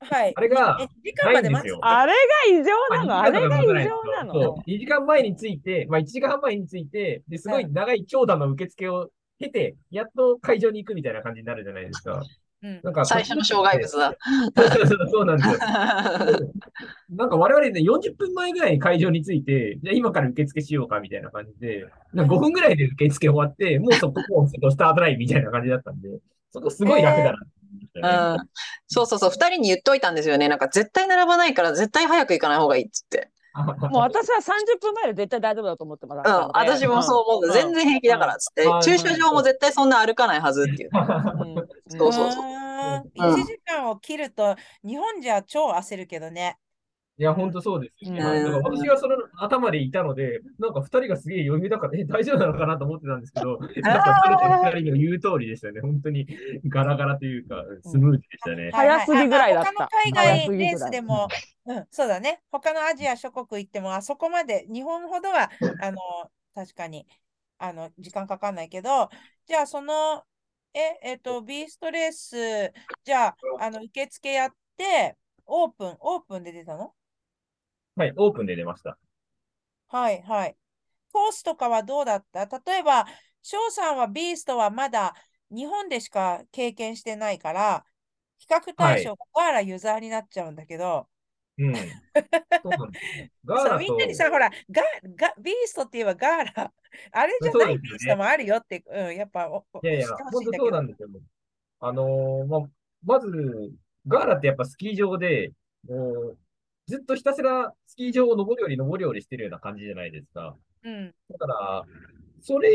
[0.00, 0.32] はい。
[0.36, 1.62] あれがえ、時間まで待つ？
[1.62, 1.78] ないんですよ。
[1.82, 2.18] あれが
[2.50, 4.62] 異常なの、まあれが異常なそうの。
[4.66, 12.22] 2時間前について、まあ1時間半前について、で、すごい長い長蛇の受付を経て、やっと会場に行くみたいな感じになるじゃないですか。
[12.66, 14.16] うんなんか、最初の障害物だ。
[15.08, 15.58] そうなんですよ。
[17.10, 26.08] なんか我々ね、40分前ぐらいに会場に着いて、じゃあ今から受付しようかみたいな感じで、なんか5分ぐらいで受付終わって、もうそこもうスタートラインみたいな感じだったんで、
[26.50, 28.38] そこすごい楽だなって思いましたね。
[28.40, 28.48] うん、
[28.88, 30.48] そうそうそう、2人に言っといたんですよね。
[30.48, 33.30] なんか絶対並ばないから絶対早く行かない方がいいっつって。
[33.90, 36.28] もう私は30分前で絶対大丈夫だと思ってます。
[36.28, 37.48] うん、私もそう思う。
[37.48, 38.80] ん全然平気だからっつってうん。
[38.80, 40.90] 駐車場も絶対そんな歩かないはずっていう。
[40.92, 46.58] うんうんそうそうそうあーうん1時間を切ると、日本じゃ超焦るけどね。
[47.18, 48.20] いや、本当そうですよね。
[48.20, 53.60] うんはいだから私はその頭でいたので、なんか二人がすげえ余裕だから、え、大丈夫なのかなと思ってたんですけど、やっ
[54.04, 55.80] ぱそれと二人の言う通りでしたね。
[55.80, 56.26] 本当に
[56.68, 58.70] ガラガラというか、スムーズでしたね。
[58.70, 61.28] 早すぎぐらいだった他の海外レースでも、
[61.66, 62.42] うん、そうだね。
[62.50, 65.50] 他のアジア諸国行っても、あそこまで、日本ほどは、
[65.80, 65.98] あの、
[66.54, 67.06] 確かに、
[67.58, 69.08] あの、時間かかんないけど、
[69.46, 70.22] じゃあ、その、
[70.74, 72.36] え、えっと、ビーストレース、
[73.04, 76.92] じゃあ、あの、受付やって、オープン、オープンで出たの？
[77.96, 78.98] はい、オープンで出ました。
[79.88, 80.56] はい、はい。
[81.12, 82.44] コースとかはどうだった？
[82.44, 83.06] 例えば、
[83.42, 85.14] 翔さんはビーストはまだ
[85.50, 87.86] 日本でしか経験してないから、
[88.36, 91.08] 比較対象がガーラユーザーになっちゃうんだけど、
[91.56, 91.74] うん。
[91.74, 91.86] そう。
[93.46, 94.82] ガーラみんなにさ、ほら、ガ
[95.16, 96.72] ガビーストって言えばガーラ、
[97.12, 100.52] あれじゃないビーストもあるよって、うん、やっぱ、おおいやいや本当。
[100.52, 101.08] そうなんですよ。
[101.80, 102.60] あのーまあ、
[103.04, 103.28] まず、
[104.06, 105.52] ガーラってやっぱスキー場で、
[105.88, 106.38] もう、
[106.86, 110.56] ずっとひたすらスキー場を登るより登るよりしてるような感じじゃないですか。
[110.84, 111.84] うん、だから、
[112.40, 112.72] それっ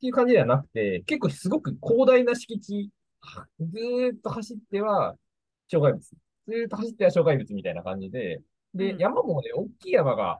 [0.00, 2.90] ていう感じではなくて、結構すごく広大な敷地、
[3.60, 5.16] ずーっと走っては
[5.70, 6.00] 障害物。
[6.00, 8.40] ずーっと走っては障害物みたいな感じで、
[8.74, 10.38] で、うん山もね、大きい山が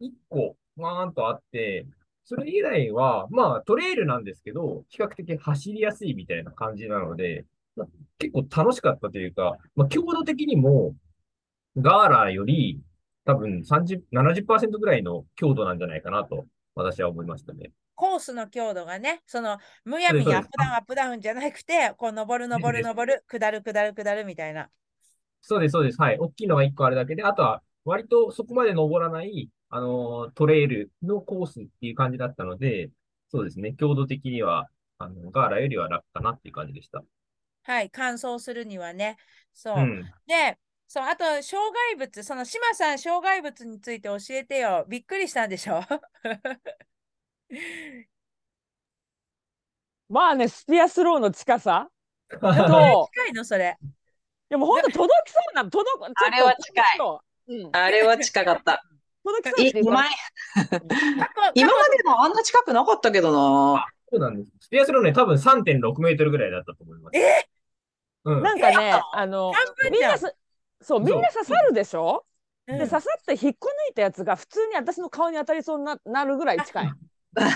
[0.00, 1.86] 1個、わーんとあって、
[2.24, 7.44] それ以外は、まあ、トレイルなんですけど、比較的走りやすいみたいな感じなので、
[7.76, 7.86] まあ
[8.18, 10.96] 結構楽しかったというか、まあ、強度的にも、
[11.76, 12.80] ガーラより
[13.24, 17.72] 多分30、70%ぐらいの強度なんじゃないかなと、私は思いましたね。
[17.94, 24.70] コースの強度がね、そのむやみにアップダウン、アップダウンじゃなくて、こう登る、登る、登る、下る、下る、下るみたいな。
[25.40, 26.00] そうです、そうです。
[26.00, 26.18] はい。
[26.18, 32.90] 大きいのが1個あるだけで、あとは割とそこまで登らない、あのートレイルのコースっていう感じだったので、
[33.28, 33.74] そうですね。
[33.74, 37.02] 強度的には、あの、ガーラよりは楽かなっていう感じでした。
[37.62, 39.16] はい、完走するにはね。
[39.52, 39.78] そう。
[39.78, 40.04] うん。
[40.26, 40.58] で、
[40.88, 44.84] そう、あと、障害物、その島さん、障害物について教えてよ。
[44.88, 45.82] びっくりしたんでしょ？
[50.08, 51.90] まあね、スピアスローの近さ？
[52.30, 53.76] と、近いの、それ。
[54.48, 58.84] でも本当届きそうな、届く、ちょっとあれは近いそううん、あれは近かった。
[59.24, 60.82] 届きそうっていうか前、過去
[61.54, 63.86] 今までもあんな近くなかったけどな。
[64.08, 64.52] そうなんです。
[64.60, 67.18] スピアスローね、多分3.6メートルぐらいだったと思います。
[67.18, 67.48] え？
[68.24, 68.42] うん。
[68.42, 69.52] なんかね、あの、
[69.90, 70.30] みんなさ、
[70.80, 72.24] そう、みんな刺さるでしょ？
[72.68, 76.86] うんで、刺さって引っこ抜いたやつが普通に私の顔に当たりそうにななるぐらい近い。
[77.36, 77.50] わ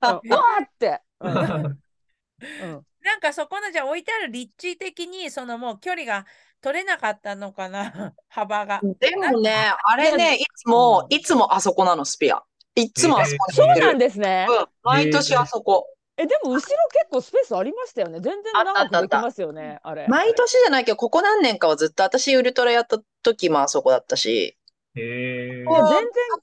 [0.00, 1.02] ーって。
[1.20, 1.36] うん
[2.62, 6.26] うんなんかそこのじゃあ置いてある立地的にそのもう距離が
[6.60, 8.12] 取れなかったのかな？
[8.28, 8.80] 幅が。
[8.98, 12.42] でもね、あれね、いつも、いつもあそこなの、スピア。
[12.74, 13.98] いつもあそこにそうなん。
[13.98, 14.46] ですね。
[14.50, 15.86] うん、毎年あそこ。
[16.18, 16.76] え、でも後ろ結
[17.10, 18.20] 構スペースありましたよね。
[18.20, 20.06] 全然長くできますよね、あれ。
[20.08, 24.56] 毎年じゃないけど、ここ何年かはずっと、私ウルトラやった時もあそこだったし、
[24.94, 25.64] へえ。
[25.64, 25.68] 全然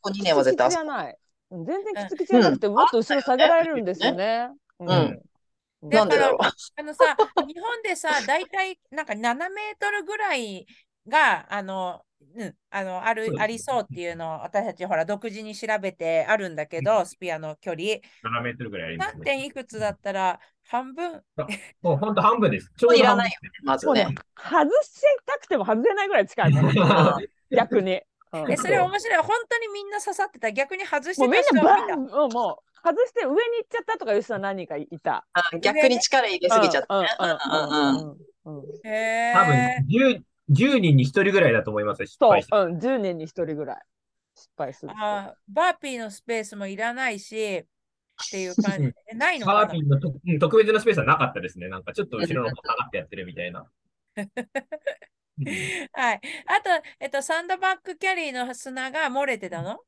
[0.01, 0.83] 過去2年は絶対あそこ。
[0.83, 1.17] きつきじゃない。
[1.51, 4.49] うん全然きつきじゃなくて、もっと後ろ下げられるんですよね。
[4.79, 6.39] ううんうんなんでだろう。
[6.41, 10.65] あのさ、日本でさ、大体なんか7メートルぐらい
[11.07, 12.03] が、あの、
[12.35, 17.81] うん、あの、ある、ありそうっていうのを私たちほら独自に調べてあるんだけど、スピアの距離。
[17.81, 19.19] 7メートルぐらいあります 3.
[19.19, 19.23] ね。
[19.25, 21.21] 点いくつだったら半分？
[21.81, 22.71] もうほんと半分です。
[22.77, 26.73] ちょういど半分らないよね、まずもうねね。、外したくても外せないぐらい近いもん。
[27.51, 28.01] 逆に。
[28.31, 29.21] うんえ、それ面白い。
[29.21, 30.51] 本当にみんな刺さってた。
[30.51, 35.25] 逆に外してもうみんた人もうもう外して上に行っちゃったとかいう人は何人かいた。
[35.33, 36.95] あ逆に力入れすぎちゃった。
[36.95, 40.23] うんうんうんうんうんへ多分え。
[40.49, 42.57] 10、10人に1人ぐらいだと思いますよ、失そう、敗して。
[42.57, 43.81] うん、10年に1人ぐらい
[44.35, 45.03] 失敗する人。
[45.03, 47.65] あバーピーのスペースもいらないし、っ
[48.29, 48.91] ていう感じ。
[49.11, 49.59] えないのかな？
[49.59, 51.67] ハーピンのとうん特別なスペースはなかったですね。
[51.67, 53.65] なんかちょっと後ろの方下がってやってるみたいな。
[54.17, 54.25] う ん
[55.93, 56.21] はい。
[56.45, 59.79] あと、えっと、サンドバッグキャリーの砂が漏れてたの？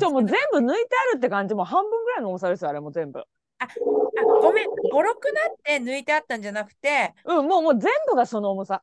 [0.00, 3.22] そうもう全部抜いてあるって感じもう半分ぐらいの重さですよあれもう全部。
[3.58, 3.68] あ、
[4.40, 4.66] ごめん。
[4.90, 8.82] ボロくなって抜いてあったんじゃなくて、うんもうもう全部がその重さ。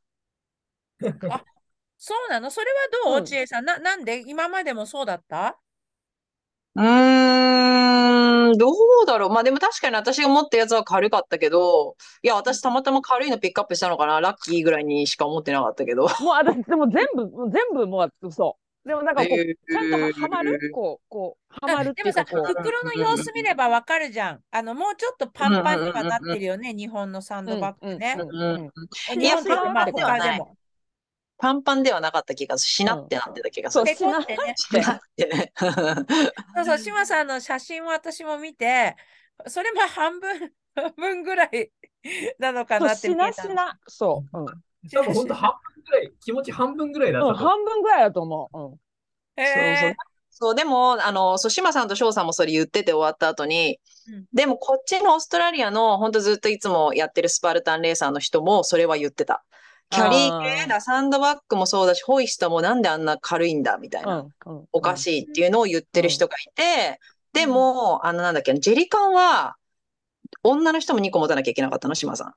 [1.97, 2.51] そうなの？
[2.51, 2.73] それは
[3.05, 3.65] どう、うん落合さん。
[3.65, 4.23] な、なんで？
[4.27, 5.57] 今までもそうだった？
[6.75, 8.73] うーん、どう
[9.05, 9.29] だろう？
[9.29, 14.19] まあでも確かに私が持ったやつは軽かったけど、いや、私たまたま軽いのピックアップしたのかな？
[14.19, 16.03] ラッキーぐらいにしか思ってなかったけど。
[16.03, 18.57] もう私でも全部全部もう嘘。
[18.85, 20.71] でもなんかこう、えーちゃんとははまる？
[20.73, 22.45] こうこうはまるってでもさ、いうかこう。
[22.47, 24.41] 袋の様子見ればわかるじゃん。
[24.51, 28.17] あの、もうちょっとパンパンにはなってるよね、日本のサンドバッグね。
[28.17, 29.35] で
[30.39, 30.57] も。
[31.43, 32.69] パンパンではなかった気がする。
[32.69, 33.83] しなってなってた気がする。
[33.83, 34.53] ペそうしなコってね。
[34.55, 35.51] しなってね。
[36.55, 38.95] そうそう、島さんの写真を私も見て、
[39.47, 41.69] それも半分、半分ぐらい
[42.39, 43.25] なのかそうなってし見えたの。
[43.25, 44.39] なしなそう。
[44.39, 44.45] うん
[44.89, 47.39] 多分本当半分ぐらい、気持ち半分ぐらいだったうん、と。
[47.39, 48.57] 半分ぐらいだと思う。
[48.57, 49.41] うん。
[49.41, 49.95] へそうそうー
[50.29, 59.43] そう、でも、あの、そう、島さんと翔さんもそれ言ってて終わった後に、うんでもこっちのオーストラリアの、本当ずっといつもやってるスパルタンレーサーの人もそれは言ってた。
[59.89, 64.19] キャリー系だ、サンドバッグもそうだし、ホイストもなんであんな軽いんだみたいな。
[64.45, 64.53] うん。
[64.53, 64.65] うん。
[64.71, 66.99] おかしいっていうのを言ってる人がいて、
[67.33, 69.55] でも、あの、なんだっけ、ジェリカンは、
[70.41, 72.33] 女の人も2個持たなきゃいけなかったの、島さん。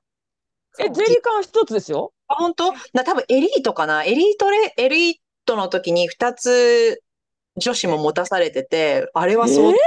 [0.79, 2.13] え、ジェリカン一つですよ。
[2.27, 2.73] あ、本当？
[2.93, 4.03] な、多分エリートかな？
[4.03, 7.01] エリートレ、エリートの時に2つ
[7.57, 9.79] 女子も持たされてて、あれはそうだ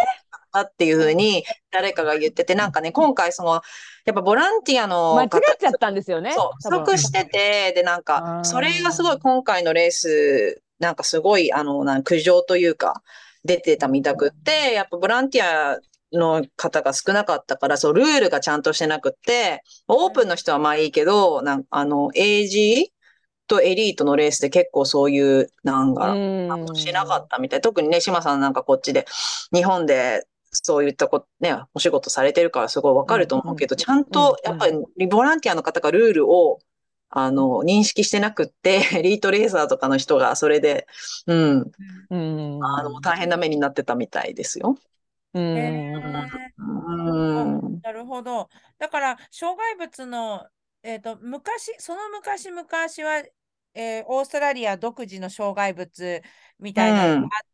[0.50, 3.60] ったっていうふうに誰かが言ってて、なんかね、今回その、
[4.04, 6.32] やっぱボランティアの間違っ方ちゃったんですよね。
[6.32, 13.02] そう、不足してて、で、なんあか、ーそれがすごい今回のレース、なんかすごい、あの、なん苦情というか、
[13.44, 15.78] 出てたみたくって、やっぱボランティア
[16.12, 22.92] の方が少なかったから、そう、ルールがちゃんとしてなくって、オープンの人はまあいいけど、なんあの、AG
[23.46, 26.74] とエリートのレースで結構そういう、なんか、うん。
[26.74, 27.60] しなかったみたい。
[27.60, 29.06] 特にね、島さんなんかこっちで、
[29.52, 36.58] 日本でそういったこと、ね、お仕事されてるからすごいわかると思うけど、うんちゃんとうんやっぱりボランティアの方がルールを、
[37.10, 40.86] あの、認識してなくって、エ リートレーサーとかの人がそれで、
[41.26, 41.72] うん、
[42.10, 42.64] うん。
[42.64, 44.76] あの、大変な目になってたみたいですよ。
[45.34, 45.92] うん。
[47.82, 48.48] なるほど。
[48.78, 50.46] だから、障害物の、
[50.82, 53.24] えっと、昔、その昔々は、
[53.74, 56.22] えーオーストラリア独自の障害物
[56.58, 57.49] みたいなのがあって、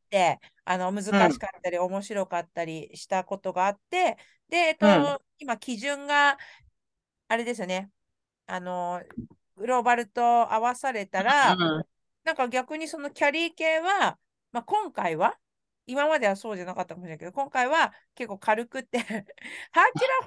[0.64, 4.16] あの、難しかったり、面白かったりしたことがあって、
[4.48, 6.38] で、えっと、うん今、基準が、
[7.28, 7.90] あれですよね。
[8.46, 9.02] あの、
[9.56, 11.84] グローバルと合わされたら、うん
[12.24, 14.18] なんか逆にそのキャリー系は、
[14.50, 15.36] まあ、今回は、
[15.86, 19.32] 今まではそうじゃなかったかもしれないけど、今回は結構軽くって、 ハーキュラー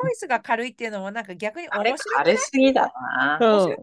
[0.01, 2.23] ホイスが軽いっていうのもなんか逆にあれ面白い？
[2.23, 3.37] 軽すぎだな。
[3.41, 3.77] うん軽い、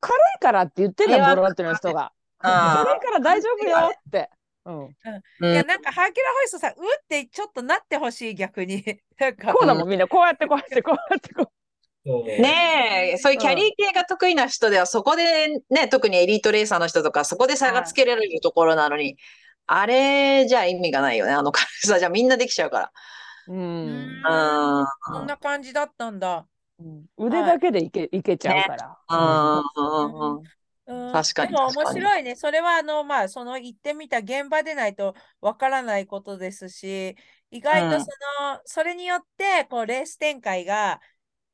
[0.00, 2.12] 軽いからって言ってんだよ、ボランティアの人が。
[2.40, 4.28] あ軽いから大丈夫よって。
[4.66, 4.84] うん。
[5.42, 8.82] ーいや、なんかハーキュラーホイスさ、うってちょっとなってほしい、逆に。
[9.18, 10.08] なんか、こうだもん、みんな。
[10.08, 11.50] こうやって、こうやって、こうやって、こ
[12.06, 19.16] そうねえ、そういうキャリー系が得意な人では、そこでね、特にエリートレーサーの人とか、そこで差がつけられるところなのに、
[19.66, 21.32] あれじゃ意味がないよね。
[21.32, 22.92] あの軽さじゃみんなできちゃうから。
[23.48, 23.52] う。
[23.52, 23.56] う。
[23.56, 24.22] うん
[25.06, 26.46] そんな感じだったんだ。
[26.78, 28.98] うん腕だけでいけ、いけちゃうから。
[29.08, 30.42] うんうんうんうん
[30.86, 32.36] 確かにでも面白いね。
[32.36, 37.16] それはあの、まあ、その行ってみた現場でないとわからないことですし、
[37.50, 38.06] 意外とそ
[38.40, 41.00] の、それによって、こう、レース展開が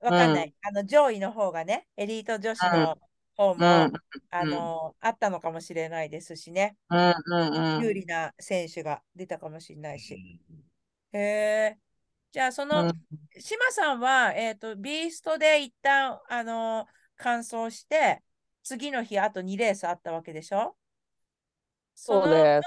[0.00, 0.54] わかんない。
[0.62, 2.98] あの、上位の方がね、エリート女子の
[3.36, 3.92] 方も、うん
[4.30, 6.76] あの、あったのかもしれないですしね。
[6.88, 10.16] うんうんうん有利な選手が出たかもしれないし。
[11.12, 11.78] へえ。
[12.32, 12.92] じゃあ、その、うん
[13.38, 18.22] 島さんは、えっと、ビーストで一旦、あの、完走して、
[18.62, 20.76] 次の日、あと2レースあったわけでしょ？
[21.94, 22.60] そうで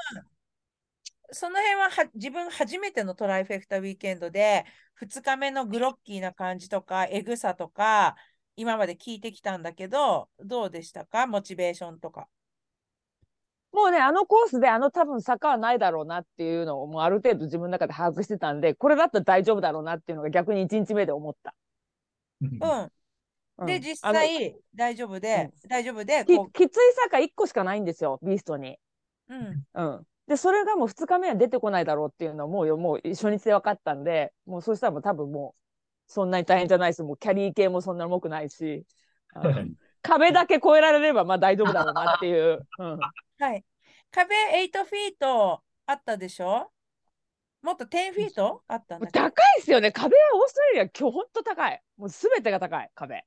[1.32, 1.40] す。
[1.40, 4.66] その辺はは自分初めてのトライフェクターウィーケンドで、
[5.02, 8.16] 2日目のグロッキーな感じとか、エグさとか、
[8.56, 11.26] 今まで聞いてきたんだけど、どうでしたか？
[11.26, 12.28] モチベーションとか。
[13.72, 21.56] もうね、あのコースであの多分坂はないだろうなっていうのをもうある程度自分の中で把握してたんで、これだったら大丈夫だろうなっていうのが逆に1日目で思った。
[22.42, 22.92] うん。
[23.58, 28.78] うんで、実際、大丈夫で、大丈夫で、きこきつい坂1個しかないんですよ、ビーストに。
[29.30, 29.64] う、うん。
[29.74, 30.08] うん。
[30.28, 35.56] で、それがもう2日目は出てこないだろうっていうのはもうよ、もう初日で分かったんで、もうそしたらもう多分も
[36.08, 38.86] う、そんなに大変じゃないし、もうキャリー系もそんな重くないし、
[40.02, 42.68] 壁だけ越えられればまあ大丈夫だろうなっていう。
[42.78, 43.00] うん。
[43.00, 43.64] はい。
[44.12, 46.72] 壁8フィートあったでしょ？
[47.62, 49.92] もっと10フィートあったんだ高いですよね。
[49.92, 51.82] 壁はオーストラリア今日ほんと高い。
[51.98, 53.24] もうすべてが高い、壁。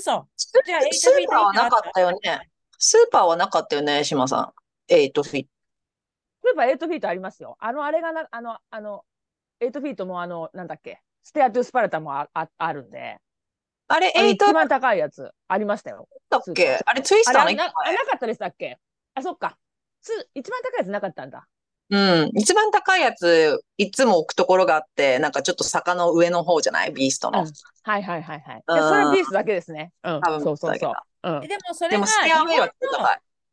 [0.00, 2.50] じゃあスーパーはなかったよね。
[2.78, 4.52] スーパーはなかったよね、島さん。
[4.92, 5.48] エイトフィット。
[6.42, 7.56] スーパー8フィートありますよ。
[7.58, 9.04] あの、あれがな、あの、あの、
[9.60, 13.18] 8フィートもあの、なんだっけ、ステアトゥスパルタもあああるんで、
[13.88, 16.08] あれ、あのエイトだっ一番高いやつありましたよ。
[16.30, 16.78] たっけ？
[16.84, 18.78] あれ、ツイスあターのなあなかったでしたっけ？
[19.14, 19.58] あ、そっか。
[20.00, 21.46] つ一番高いやつなかったんだ。
[21.90, 22.30] うん。
[22.34, 26.92] 一番高いやつ、いつも置くところがあって、なんかちょっと坂の上の方じゃない？
[26.92, 27.40] ビーストの。
[27.40, 27.46] うん
[27.82, 28.62] はいはいはいはい。
[28.66, 29.92] うんでそれはビーストだけですね。
[30.04, 30.30] うん多。
[30.32, 30.92] 分そうそうそう。
[31.22, 31.40] うん。
[31.40, 32.68] でもそれが日本。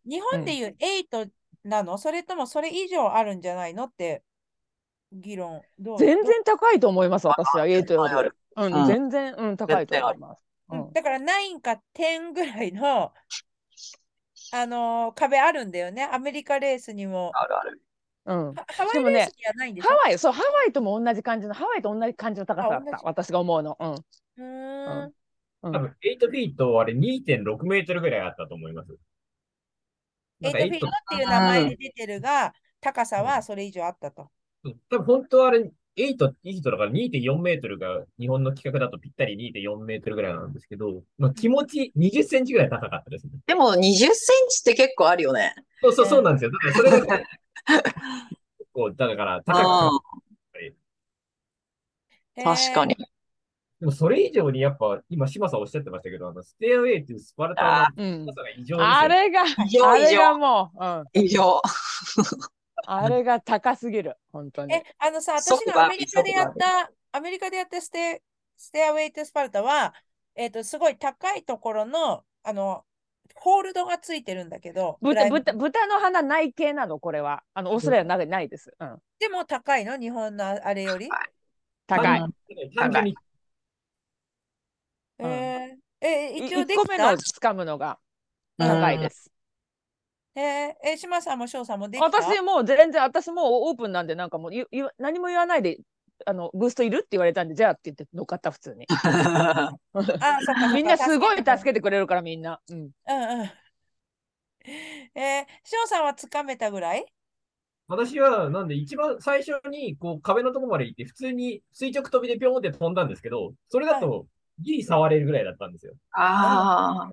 [0.07, 1.29] 日本でいう8
[1.63, 4.21] なの、それともそれ以上あるんじゃないのって
[5.11, 5.61] 議論？
[5.79, 5.97] どう？
[5.97, 7.65] 全然高いと思います、私は。
[7.65, 8.29] 8より。
[8.57, 10.43] うん、うん全然、うん、高いと思います。
[10.69, 13.13] うんだから9か10ぐらいの、
[14.51, 16.03] あのー壁あるんだよね。
[16.11, 17.31] アメリカレースにも。
[17.33, 17.81] あるある。
[18.25, 18.53] うん。
[18.53, 19.87] ハハワでもねイレースにはないんでしょ？
[19.89, 23.01] ハワイ、そう、ハワイとも同じ感じの、ハワイと同じ感じの高さだった。
[23.03, 23.77] 私が思うの。
[23.79, 23.93] うん。
[23.93, 24.43] うー
[25.01, 25.03] ん。
[25.05, 25.11] うん
[25.71, 28.95] 多分8フィート、あれ2.6メートルぐらいあったと思います。
[30.41, 34.29] エなんかイトフィートっていう名前で出てるが、高さはそれ以上あったと。
[34.91, 43.31] 多分本当はあれ、8フィートだから2.4メートルが日本の規格だとぴったり2.4メートルぐらいなんですけど、まあ、気持ち20センチぐらい高かったですね。
[43.47, 44.11] でも20セン
[44.49, 45.55] チって結構あるよね。
[45.81, 46.51] そうそうそうなんですよ。
[46.51, 47.29] だからそれが結
[48.73, 50.15] 構、だから高あく
[52.37, 52.95] あ、確かに。
[53.79, 60.37] でもそれ以上にやっぱ、今、島さんおっしゃってましたけど、あの、ステアウェイっていうスパルタのうん高さが異常ですよあれが、あれが常。
[60.37, 61.61] もう、うん、異常。
[62.85, 68.21] あれが高すぎる、本当にえ。、あのさ、私がアメリカでやった、アメリカでやったステ、
[68.57, 69.93] ステアウェイトスパルタは、
[70.35, 72.83] えっ、と、すごい高いところの、あの、
[73.35, 77.43] ホールドがついてるんだけど、豚、の鼻ない系なの、これは。
[77.53, 78.73] あの、オーストラリアないないです。
[78.79, 78.97] うん。
[79.19, 79.97] でも高いの？
[79.97, 81.09] 日本のあれより？
[81.87, 82.19] 高い。
[82.19, 82.33] うん
[82.75, 83.15] 単純に、
[85.19, 86.83] うんえー、え、い一応できた？
[86.83, 87.99] 一個目の掴むのが
[88.57, 89.31] 高いです。
[90.35, 92.05] えー、え、島さんも翔さんもできた？
[92.05, 95.77] 私もう全然、私もうオープンなんで、なんかもう言言わ何も言わないで、
[96.25, 98.85] あの、ブーストいるって言われたんで、じゃあって言って乗っかった、普通に。
[98.91, 99.71] あ、
[100.73, 102.59] みんなすごい助けてくれるから、みんな。
[102.69, 102.77] うん。
[102.77, 102.89] うん
[103.41, 103.51] うん。
[105.17, 107.05] えー、翔さんはつかめたぐらい？
[107.87, 114.25] 私は、なんで一番最初に、こう、壁のとこまで行って、普通に垂直飛びでピョンって飛んだんですけど、それだと、
[114.59, 115.93] ギリ触れるぐらいだったんですよ。
[116.11, 117.11] あ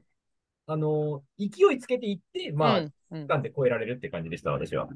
[0.66, 4.88] あの、勢いつけていって、まあ、うんうんで越えられるって感じでした、私は。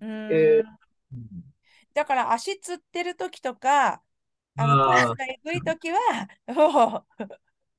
[0.00, 0.82] うーん、え
[1.94, 4.02] だから足つってる時とか、
[4.56, 5.98] あの、コあーースがえぐい時は、
[6.48, 7.28] もう、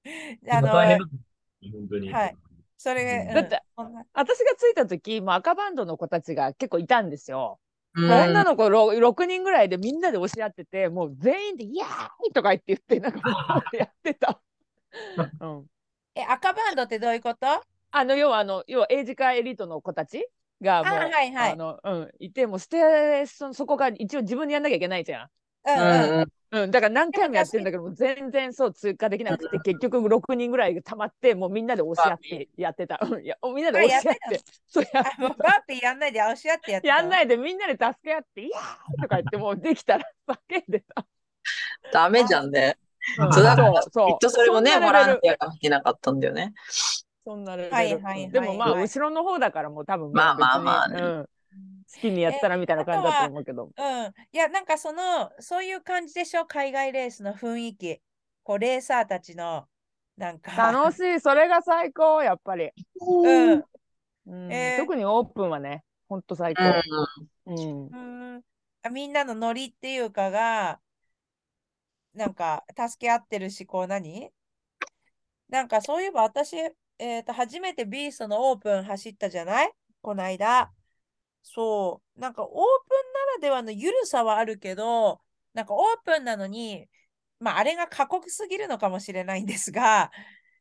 [0.52, 1.00] あの。
[1.72, 2.10] 本当に。
[2.10, 2.38] はい。
[2.78, 3.62] それ、うんうんだって、
[4.14, 7.60] 私が着いた時、もう赤バンドの子たちが結構いたんですよ。
[8.06, 13.22] 女の子 6, 6人ぐらいでみんなで押し合ってて、もう全員でイエーイとか言って言って、なんか
[13.72, 14.42] やってた。
[15.40, 15.68] うん、
[16.16, 17.48] え、赤バンドってどういうこと？
[17.96, 20.28] あの要はあの要はエイジカーエリートの子たち
[20.62, 25.30] がもうあはいはいあのうんいてもうステアそそこが一応自分でやんなきゃいけないじゃん。
[25.66, 26.22] うんううん。
[26.22, 33.00] んうん、だから何回もやってるんだけど全然そう通過できなくて結局6人ぐらい溜まってもうみんなで押し合ってやってた。
[33.02, 36.96] うんいやみんなで押し合っあやってそうやバーピーやんないで、押し合ってやってた。
[36.96, 41.06] やんないでみんなで助け合って「いやー!」とか言ってもうできたら叫んでた。
[41.92, 42.78] ダメじゃんね。
[43.20, 46.54] うんそうだからそうきっとそれもね、ボランティアがいけなかったんだよね。
[47.24, 47.76] そんなレベル。
[47.76, 53.66] はいはいはいでもまあ、はい後ろの方だからもう多分まあまあまあね別にうん、好きにやったらみたいな感じだと思うけど。
[53.66, 54.14] うん。
[54.32, 58.02] いや、なんかその、そういう感じでしょ、海外レースの雰囲気。
[58.42, 59.68] こう、レーサーたちの、
[60.18, 60.72] なんか。
[60.72, 62.72] 楽しい、それが最高、やっぱり。
[63.00, 63.64] うん。
[64.26, 66.64] うんえー特にオープンはね、ほんと最高。
[67.46, 67.96] うんう
[68.38, 68.44] ん
[68.86, 70.80] あみんなのノリっていうかが、
[72.14, 74.30] なんか助け合ってるし、こう何？
[75.50, 76.58] なんかそういえば私、
[77.00, 79.72] えっと、初めてビーストのオープン走ったじゃない？
[80.02, 80.72] この間。
[81.42, 82.20] そう。
[82.20, 82.60] なんかオープン
[83.14, 85.22] ならではの緩さはあるけど、
[85.54, 86.88] なんかオープンなのに、
[87.40, 90.12] まああれが過酷すぎるのかもしれないんですが、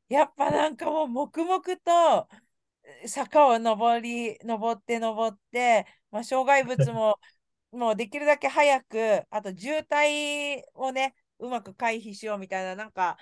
[0.09, 2.29] やっぱなんかもう黙々と
[3.07, 7.19] 坂を登り、登って登って、まあ、障害物も
[7.71, 13.17] もうできるだけ早く、あと渋滞をね、うまく回避しようみたいな、なんか、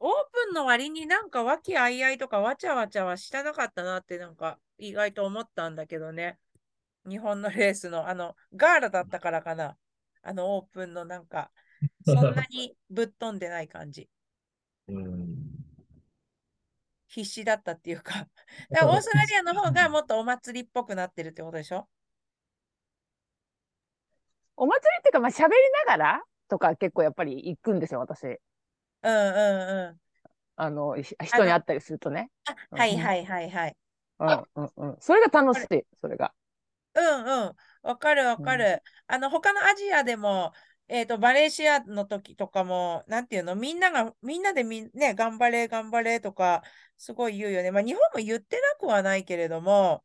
[0.00, 6.38] オープンの割になんか和気あいあいとかわちゃわちゃはしてなかったなってなんか意外と思ったんだけどね。
[7.08, 9.76] 日本のレースのあのガーラだったからかな。
[10.22, 11.50] あのオープンのなんか、
[12.04, 14.08] そんなにぶっ飛んでない感じ。
[17.06, 18.26] 必死だったっていうか。
[18.74, 21.88] かオーストラリアの方がもっとお祭りっぽくなってるってことでしょ？
[24.56, 25.50] お祭りっていうか、まあ、喋り
[25.86, 28.38] ながらとか結構やっぱり行くんですよ、私。
[29.02, 30.00] うんうんうん。
[30.56, 32.30] あの、ひ人に会ったりするとね。
[32.46, 33.76] あ、はいはいはいはい。
[34.18, 34.96] うんうんうん。
[35.00, 36.34] それが楽しい、それが。
[36.94, 37.56] うんうん。
[37.82, 38.82] わかるわかる。
[39.06, 40.52] あの、他のアジアでも、
[40.88, 46.62] えっと、マレーシアの時とかも、なんていうの、みんなが、みんなでみん、ね、頑張れ、頑張れとか、
[46.96, 47.70] すごい言うよね。
[47.70, 50.04] まあ、日本も言ってなくはないけれども、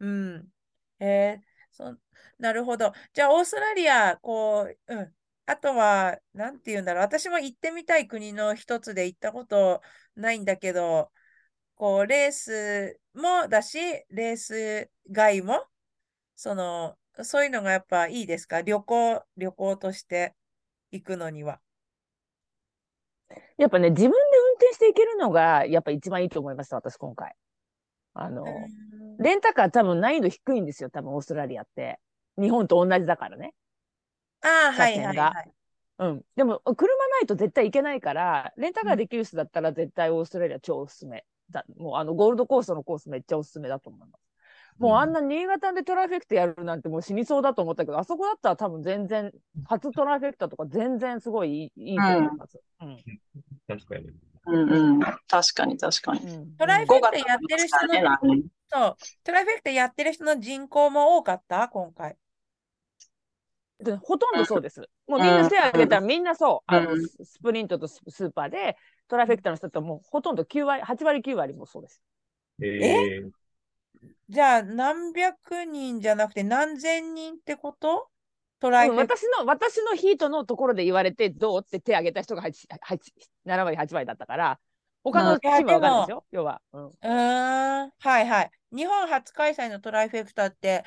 [0.00, 0.52] うん。
[1.00, 1.98] えーそ
[2.38, 2.92] なるほど。
[3.14, 5.16] じゃあ、オーストラリア、こう、うん。
[5.46, 7.02] あとは、なんていうんだろう。
[7.02, 9.82] 私も行ってみたい国の一つで行ったこと
[10.16, 11.10] ないんだけど、
[11.74, 13.78] こう、レースもだし、
[14.08, 15.66] レース外も、
[16.34, 18.62] その、そういうのがやっぱいいですか？
[18.62, 20.34] 旅行、旅行として
[20.90, 21.60] 行くのには。
[23.56, 27.34] やっぱね、自分で運転していけるのが、やっぱ一番いいと思いました、私今回。
[28.14, 28.84] あの、うん
[29.16, 32.00] レンタカー多分難易度低いんですよ、多分オーストラリアって。
[32.36, 33.54] 日本と同じだからね。
[34.44, 35.52] ああ、はい車線がはいはい。
[35.98, 36.22] うん。
[36.36, 41.24] でも、車ないと絶対行けないから、レンタカーできる人だったら絶対オーストラリア超おすすめ。
[41.50, 44.22] だもうあのゴールドコーストのコースめっちゃおすすめだと思います。
[44.78, 49.30] もうあんな新潟でトラフェクトやるなんてもう死にそうだと思ったけど、あそこだったら多分全然、
[49.64, 52.60] 初トラフェクトとか全然すごいいいいいと思います。
[52.80, 53.04] うん。
[53.68, 54.10] 確かに。
[54.46, 55.00] うんうん。
[55.00, 56.20] 確かに確かに。
[56.20, 57.94] うんトライフ5ェクト月やってる人の、
[58.68, 61.68] そう、トライフェクトやってる人の人口も多かった？
[61.68, 62.16] 今回。
[63.82, 64.88] でほとんどそうです。
[65.06, 68.76] もうみんな手挙げたらみんなそう、あのうんススプリントとススーパーで
[69.08, 72.02] トラフェクターの人ともうほとんど9割、8割9割もそうです。
[72.62, 73.30] えー、
[74.28, 78.08] じゃあ、何百人じゃなくて何千人ってこと？
[78.60, 79.16] トライうんフェクト。
[79.16, 83.12] 私の私のヒートのところで言われてどうって手挙げた人が 8, 8
[83.44, 84.58] 7割、8割だったから、
[85.02, 86.62] 他のチームは分かるんですよ、要は。
[86.72, 88.50] うんうーん、はいはい。
[88.74, 90.84] 日本初開催のトライフェクタって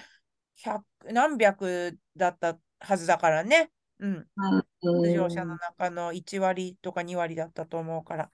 [0.56, 3.72] 100何百だったはずだからね。
[4.00, 4.28] うん。
[4.36, 8.32] うん出場者の中の1割とか2割だったと思うから。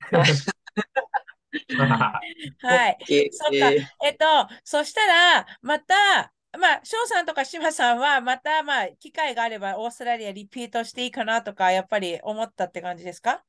[2.62, 2.98] はい。
[3.10, 4.24] えそっかええっと、
[4.64, 13.44] そしたら、また、まあ、翔さんとか志麻さんは、また、まあ、機会があれば、オーストラリアリピートしていいかなとか、やっぱり思ったって感じですか？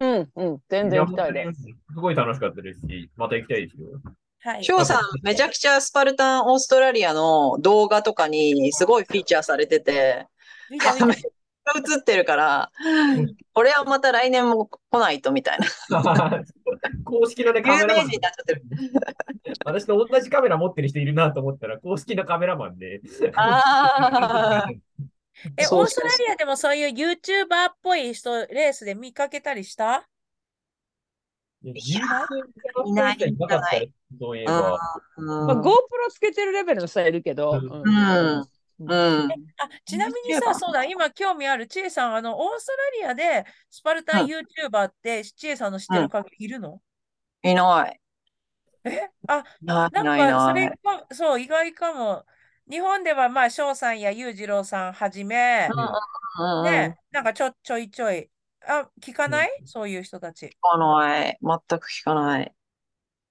[0.00, 1.62] うん、うん、全然行きたいです。
[1.62, 4.00] すごい楽しかったですし、また行きたいですよ。
[4.40, 4.64] はい。
[4.64, 10.26] 翔さん、めちゃくちゃスパルタンオーストラリアの動画とかにすごいフィーチャーされてて、
[10.70, 12.70] めっちゃ映ってるから、
[13.52, 15.58] これはまた来年も来ないとみたい
[15.90, 16.42] な。
[17.04, 18.62] 公式のね、カメラマン人になっちゃってる。
[19.64, 23.00] 私と同じカメラ持ってる人いるなと思ったら、公式のカメラマンで。
[23.34, 24.68] ああ。
[25.56, 30.08] え、オーストラリアでもそういう YouTuber っぽい人、レースで見かけたりした？
[31.62, 31.74] いや
[32.86, 34.52] いないいなかったですそういえば。
[35.16, 35.46] うん。
[35.46, 35.72] まあ、GoPro
[36.10, 38.40] つけてるレベルの人はいるけど、うん。
[38.80, 38.88] うん。
[38.88, 46.80] あ、ちなみにさ、そうだ、今興味ある、ちえさん、あの、オーストラリアでスパルタン YouTuber って、ちえさんの知ってる限りいるの？
[47.42, 48.00] いない。
[48.84, 49.10] え？
[49.26, 50.78] あ、ないなんないか、それない。
[50.82, 52.24] か、そう、意外かも。
[52.70, 56.64] 日本では、まあ、翔さんや裕次郎さんはじめ、うんうん。
[56.64, 58.30] ね、なんかちょ、ちょいちょい、
[58.66, 59.50] あ、聞かない？
[59.64, 60.46] そういう人たち。
[60.46, 61.38] 聞かない。
[61.40, 62.52] 全く聞かない。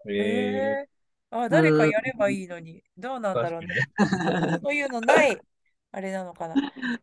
[0.09, 3.67] ええー、あ、誰かやればいいのに、どうなんだろうね。
[4.63, 5.37] そういうのない、
[5.91, 6.55] あれなのかな。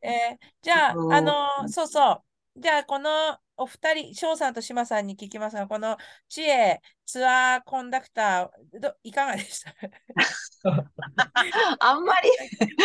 [0.03, 2.23] えーじゃあ、うんあのそうそう。
[2.57, 3.11] じゃあ、この
[3.57, 5.97] お二人、翔さんと島さんに聞きますが、この
[6.29, 9.75] 知恵ツアーコンダクター、どいかがでした？
[11.81, 12.31] あんまり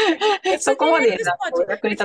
[0.60, 1.98] そこまで STX コー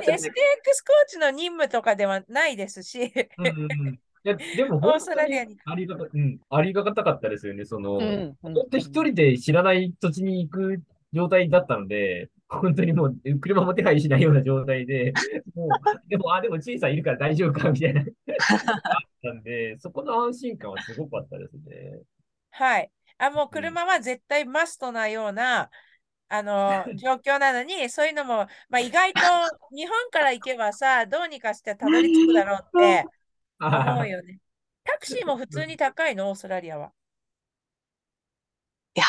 [1.08, 5.38] チの任務とかではないですし、うんいや、でも本当に。
[5.66, 7.66] ありがた、うん、ありがたかったですよね。
[7.66, 10.82] その、うんうん本当一人で知らない土地に行く
[11.14, 15.12] 状態だったので、本当にもう車も手配しないような状態で、
[15.54, 15.68] もう、
[16.08, 18.00] でも、あ、でも小さんいるから大丈夫かみたいな。
[18.00, 18.06] あっ
[19.22, 22.00] たんで、そこの安心感はすごかったですね。
[22.50, 22.90] はい。
[23.18, 25.70] あ、もう車は絶対マストなような、
[26.28, 29.20] あの、 状況なのに、そういうのも、まあ、意外と
[29.74, 33.04] 日本から行けばさ、どうにかしてたどり着くだろうって
[33.60, 34.38] 思うよね。
[34.84, 36.92] タクシーも普通に高いの、オーストラリアは。
[38.96, 39.06] いや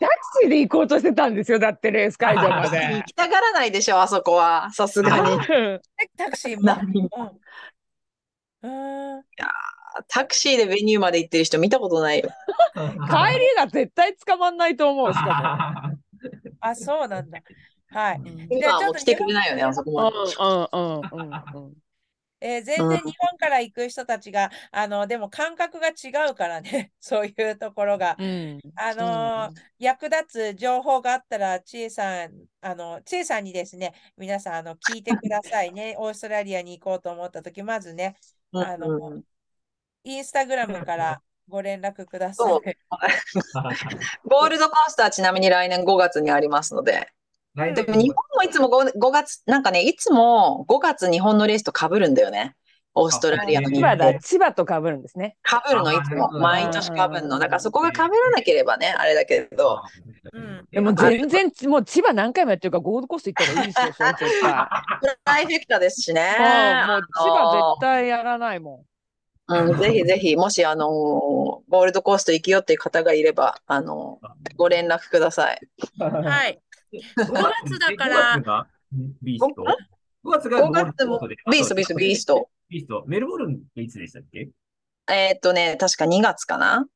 [0.00, 0.12] タク
[0.42, 3.04] シーで行こうとしてたんですよ、だってレース会場まー、で行。
[3.04, 4.70] きたがらないでしょ、あそこは。
[4.72, 5.30] さすがに。
[5.34, 5.36] う
[5.76, 5.80] ん
[6.16, 6.62] タクシーも。
[6.62, 7.40] 何うん。
[8.62, 9.24] うーん。
[10.08, 12.30] タクシーでベニューまで行ってる人見たことないよ。
[12.74, 15.92] 帰りが絶対捕まんないと思う、しか
[16.60, 17.40] あ、そうなんだ。
[17.90, 18.20] はい。
[18.50, 20.16] 今はもう来てくれないよね、あそこまで。
[20.16, 21.81] うんうんうんうん
[22.42, 28.16] えー全然日本から行く人たちが、あの、でも感覚が違うからね、 そういうところが。
[28.18, 28.60] うん。
[28.74, 35.96] あのー役立つ情報があったら、ちえさん、あの、ちえさんにですね、皆さん、あの、聞いてくださいね。
[35.98, 38.16] オーストラリアに行こうと思ったとき、まずね、
[38.52, 39.24] うんあのうん
[40.04, 42.52] インスタグラムからご連絡ください。
[44.24, 47.12] ゴールドコースターちなみに来年5月にありますので。
[47.54, 52.56] 来でも日本もいつも 5, 5月、なんかね、いつも5月日本のレースと被るんだよね。
[52.94, 55.36] オーストラリアの日本千葉だ、千葉と被るんですね。
[55.44, 56.34] 被るの、いつも。
[56.34, 57.38] あ毎年被るの。
[57.38, 59.82] だからそこが被らなければね、あれだけど。
[60.32, 60.66] うん。
[60.70, 64.52] でも全然、もう千葉何回もやってるからゴールドコースト行った方がいいですよ、それ絶対。
[65.02, 66.22] トライフェクターですしね。
[66.22, 68.84] もう千葉絶対やらないも
[69.48, 75.60] うん、ぜひぜひ、もし、あのーゴールドコースト行きよっていう方がいれば、あのーご連絡ください。
[75.98, 76.60] はい。
[76.92, 77.32] 5
[77.64, 78.66] 月だから5月が
[79.22, 79.64] ビースト
[80.24, 81.20] ?5 月が5月も
[81.50, 82.48] ビースト、ビースト、ビースト。
[82.68, 83.04] ビースト。
[83.06, 84.48] メルボルンっていつでしたっけ？
[85.10, 86.86] えーっとね、確か2月かな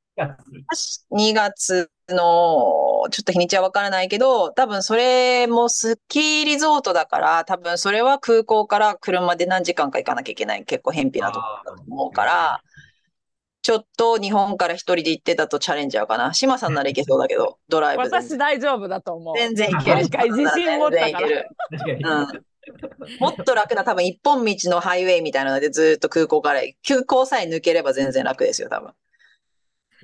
[1.12, 10.64] 2月の、ちょっと日にちはわからないけど、多分それもスキーリゾートだから、多分それは空港から車で何時間か行かなきゃいけない。
[10.64, 12.62] 結構偏僻なところだと思うから、
[13.66, 16.32] ちょっと日本から一人で行ってたとチャレンジャーかな。
[16.32, 19.36] 島さんなら行けそうだけど、ドライブ私大丈夫だと思う。
[19.36, 20.00] 全然行ける。
[20.02, 22.20] 今回自信持ったから。
[22.20, 22.28] うん。
[23.18, 28.92] もっと楽な多分一本道のハイウェイみたいなのでずっと空港から、空港さえ抜ければ全然楽ですよ、多分。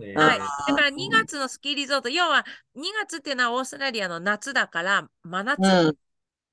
[0.00, 0.38] えーはい。
[0.38, 2.44] うんだから2月のスキーリゾート、要は
[2.74, 5.96] 2月っていうのはオーストラリアの夏だから、真夏、うん。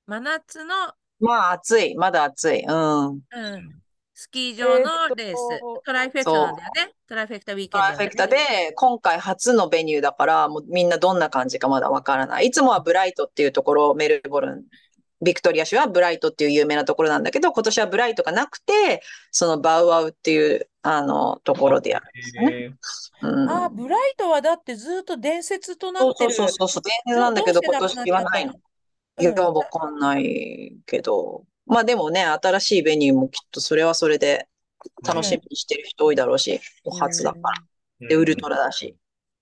[0.06, 0.74] 真夏の、
[1.18, 1.96] まあ暑い。
[1.96, 2.62] まだ暑い。
[2.62, 3.08] うん。
[3.08, 3.79] うん、
[4.20, 6.92] スキー場のレース、えートライフェクタなんだよね。
[7.08, 8.36] トライフェクタウィーケンドトライフェクタで、
[8.76, 12.48] 今回初のベニューだから、もうみんなどんな感じかまだわからない。
[12.48, 14.64] いつもはブライトっていうところ、メルボルン、
[15.22, 19.00] ビクトリア州はブライトっていう有名なところなんだけど、今年はブライトがなくて、
[19.30, 22.52] そのバウアウっていう、あの、ところでやるんですよね。
[22.52, 22.70] え
[23.22, 23.48] うん。
[23.48, 26.32] あー、ブライトはだってずっと伝説となそうってる。
[26.34, 28.52] そうそうそう、全然なんだけど、今年はないの。
[29.18, 31.44] いや、うんわかんないけど。
[31.70, 34.48] まあでもね、新しいベニューもきっとそれはそれで
[35.06, 37.38] 楽しみにしてる人多いだろうし、お初だか
[38.00, 38.06] ら。
[38.06, 38.96] ーで、ウルトラだし。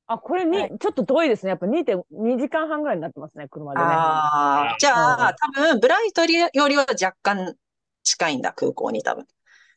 [0.06, 1.50] あ、これに、はいちょっと遠いですね。
[1.50, 3.84] やっぱ2.2時間半ぐらいになってますね、車でね。
[3.86, 7.54] ああ、じゃあ、多分、ブライトよりは若干
[8.02, 9.26] 近いんだ、空港に多分。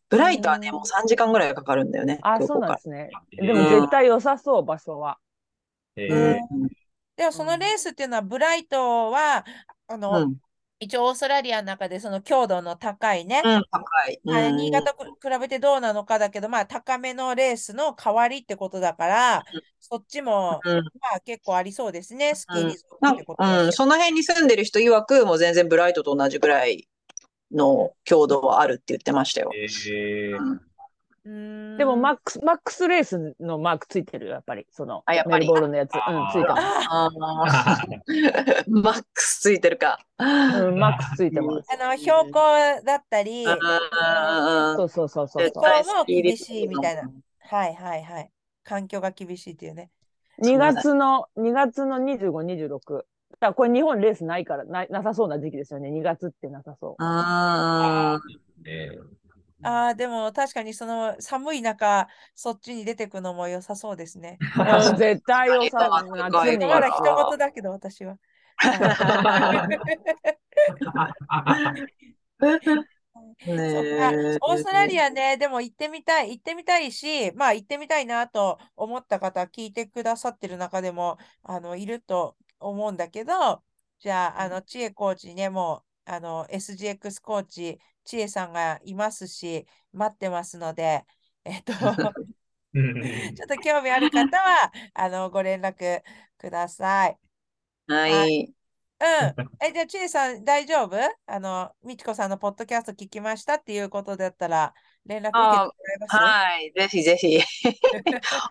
[0.10, 3.10] ブライトはね、うんもう3時間ぐらいかかるんだよね、あ、そうなんですね。
[3.40, 5.18] うんでも絶対良さそう、場所は。
[5.96, 6.04] ら。
[6.04, 6.38] えー
[7.18, 9.46] でもそのレースっていうのは、ブライトは、
[9.88, 10.36] あの、うん。
[10.82, 10.86] うん。
[10.86, 14.20] 一応オーストラリアの中でその強度の高いね、うん、高い。
[14.24, 14.56] うん。
[14.58, 19.44] 新潟と比べてどうなのかだけど、まあ高めのレースの代わりってことだから、
[19.80, 20.76] そっちも、うん。
[21.00, 26.88] まあ結構ありそうですね、スキーリゾートってことうん、その辺に住んでる人曰く、もう全然ブライトと同じぐらい
[27.52, 29.52] の強度はあるって言ってましたよ。
[29.56, 30.71] えー
[31.24, 34.66] でもマックス、マックスレースのマークついてるよ、やっぱり。
[34.72, 35.94] その、あやっぱりメルボルンのやつ。
[35.94, 36.88] うん、ついてます。
[36.90, 37.86] あああ、
[38.68, 40.00] マックスついてるか。
[40.18, 40.24] う
[40.72, 41.68] ん、マックスついてます。
[41.72, 42.40] あの、標高
[42.84, 43.54] だったり、そ
[44.86, 45.46] うそうそうそうそう。
[45.46, 45.62] 気候
[46.00, 47.04] も厳しいみたいな。
[47.40, 48.32] はいはいはい。
[48.64, 49.92] 環境が厳しいっていうね。
[50.42, 53.04] 2月の、2月の25、26。
[53.40, 55.90] だこれ日本レースないから、ななさそうな時期ですよね。
[55.92, 56.96] 2月ってなさそう。
[56.98, 58.20] あ
[58.66, 59.21] えー
[59.64, 64.38] ああ、でも確かにその寒い中、そっちに出てくのも良さそうですね。
[64.90, 66.10] うん絶対良さあそう。
[66.10, 66.60] まだあ人
[67.16, 68.18] 事だけど、私は。
[74.42, 83.64] オーストラリアね、でも行ってみたい、行ってみたいし、まあ行ってみたいなと思った方、聞いてくださってる中でも、あの、いると思うんだけど、
[84.00, 91.06] じゃあ、あの、千恵コーチね、もう、あの、SGX コーチ、千恵さんがいますし、待ってますので、
[91.46, 91.74] えっと、
[93.36, 96.02] ちょっと興味ある方は、 あの、ご連絡
[96.38, 97.20] ください。
[97.88, 98.54] はい。
[99.00, 99.08] うん。
[99.60, 100.98] え、じゃあ、ちえさん、大丈夫？
[101.26, 104.74] あの、みちこさんのポッドキャスト聞きましたっていうことだったら、
[105.06, 106.18] 連絡受けてもらえます？
[106.18, 106.72] はい。
[106.74, 107.40] ぜひぜひ。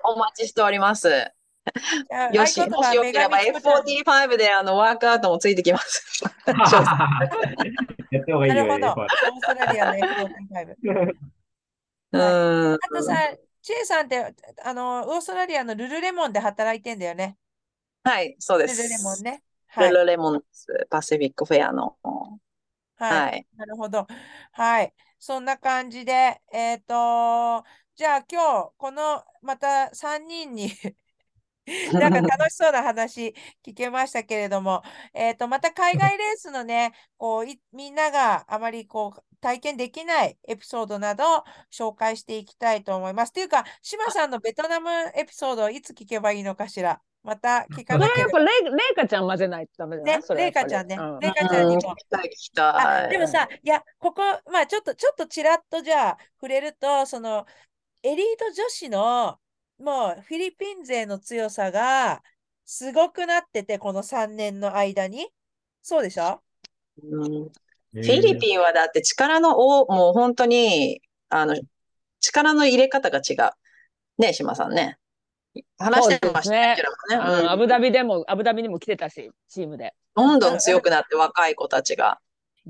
[0.04, 1.08] お待ちしております。
[2.10, 6.22] じゃあよし、もしよければメガミチコちゃん F45 であのワークアウトもついてきます。
[8.10, 8.66] やった方がいいよ。
[8.66, 8.88] なるほど。
[8.88, 11.14] オー F1 ストラリアの F45。
[12.12, 12.74] う ん。
[12.74, 13.14] あとさ、
[13.62, 14.34] ちえさんって、
[14.64, 17.36] あの、オーストラリアのルルレモンで働いてんだよね。
[18.02, 19.22] はい、そうでルルレモンす。
[19.22, 19.42] ね。
[19.68, 19.90] はい。
[19.90, 20.66] ルルレモンです。
[20.90, 21.96] パシフィックフェアの。
[22.96, 23.20] はい。
[23.20, 23.46] はい。
[23.56, 24.06] なるほど。
[24.52, 24.94] はい。
[25.18, 30.70] そんな感じで、えっと、じゃあ今日、この、また3人に
[31.92, 34.82] なんか楽しそうな話聞けましたけれども、
[35.14, 43.32] えっと、また海外レースのね、 こうい、みんながあまりこう、体験できないエピソードなどを紹介していきたいと思います。
[43.32, 47.00] というか、島さんのベトナムエピソードをいつ聞けばいいのかしら。
[47.22, 48.30] また聞かそれはやっ。
[48.30, 53.10] ぱレイレイカちゃん混ぜないとダメじゃないねレイカちゃんねうんレイカちゃんにも聞きたい、聞きあ、たい。
[53.10, 57.46] でもさ、いや、ここ、まあちょっと、ちょっとちらっとじゃあ触れると、その、
[58.02, 59.38] エリート女子の、
[59.80, 62.22] もうフィリピン勢の強さが
[62.64, 65.28] すごくなってて、この3年の間に。
[65.82, 66.42] そうでしょ？
[67.02, 67.50] うん
[67.92, 71.56] フフィリピンはだって力のお、もう本当に、あの、
[72.20, 73.50] 力の入れ方が違う。
[74.22, 74.98] ね、島さんね。
[75.76, 76.76] 話してましたね。
[76.76, 76.82] ね
[77.16, 79.94] うんアブダビでも、アブダビにも来てたし、チームで。
[80.14, 82.20] どんどん強くなって若い子たちが。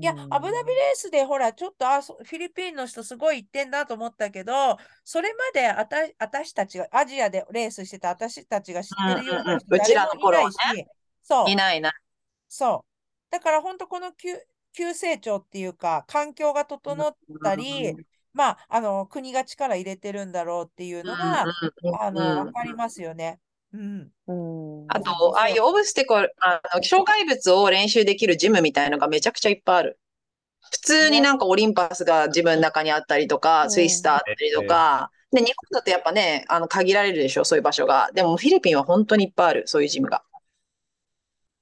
[0.01, 10.89] いや、アブダビレースでほら、ちょっとあそフィリピンの人すごい言ってんだと思ったけど、それまであた私たちが、アジアでレースしてた私たちが知ってるような人うんうんうんうちらの頃はね誰もいないし、
[11.23, 11.93] そうい、ないいない。
[12.47, 13.31] そう。
[13.31, 14.29] だから本当この急、
[14.73, 17.95] 急成長っていうか、環境が整ったり、
[18.33, 21.43] まあ、あの、国が力入れてるんだろうっていうのが、
[21.99, 23.39] あうんの、うんわかりますよね。
[23.73, 24.11] うん。
[24.27, 29.99] うんあと、ああいうオブステコル、あの、障害物を練習できるジムみたいのがめちゃくちゃいっぱいある。
[30.71, 38.09] 普通になんかオリンパスが自分の中にあったりとか、うんツイスターあったりとか、で、日本だとやっぱね、あの、限られるでしょ、そういう場所が。
[38.13, 40.23] でもフィリピンは本当にいっぱいある、そういうジムが。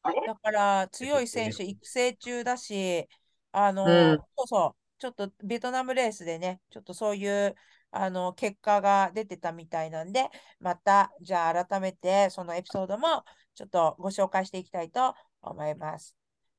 [0.04, 3.08] だから、強い選手育成中だし、
[3.52, 7.56] あの、うんそうそう、ちょっとベトナムレースでね、ちょっとそういう、
[7.92, 10.30] あの、結果が出てたみたいなんで、
[10.60, 13.24] また、じゃあ改めて、そのエピソードも、
[13.56, 16.16] ちょっとご紹介していきたいと思います。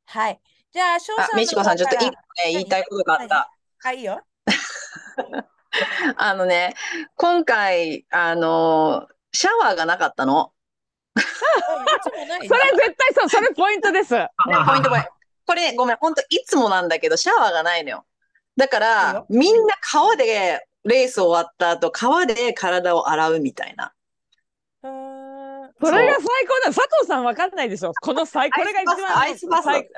[0.07, 0.41] はい。
[0.73, 3.51] じゃあ、翔あさん、みちこさん、ちょっと一個ね、何言いたいことがあった。
[3.85, 4.21] あ、いいよ。
[6.17, 6.75] あのね、
[7.17, 10.53] 今回、あの、シャワーがなかったの。
[11.17, 11.23] そ
[12.15, 14.11] れ絶対そう、それポイントです。
[14.11, 15.11] ポイントポイント。
[15.47, 18.07] これ、ごめん、本当いつもなんだけど、シャワーがないのよ。
[18.57, 23.93] だから、みんな川で、レース終わった後、川で体を洗うみたいな。
[24.83, 25.73] うーん。
[25.81, 26.75] それが最高だ。
[26.75, 27.93] 佐藤さんわかんないでしょ。
[28.01, 29.89] この最、これが一番アイスバスだ最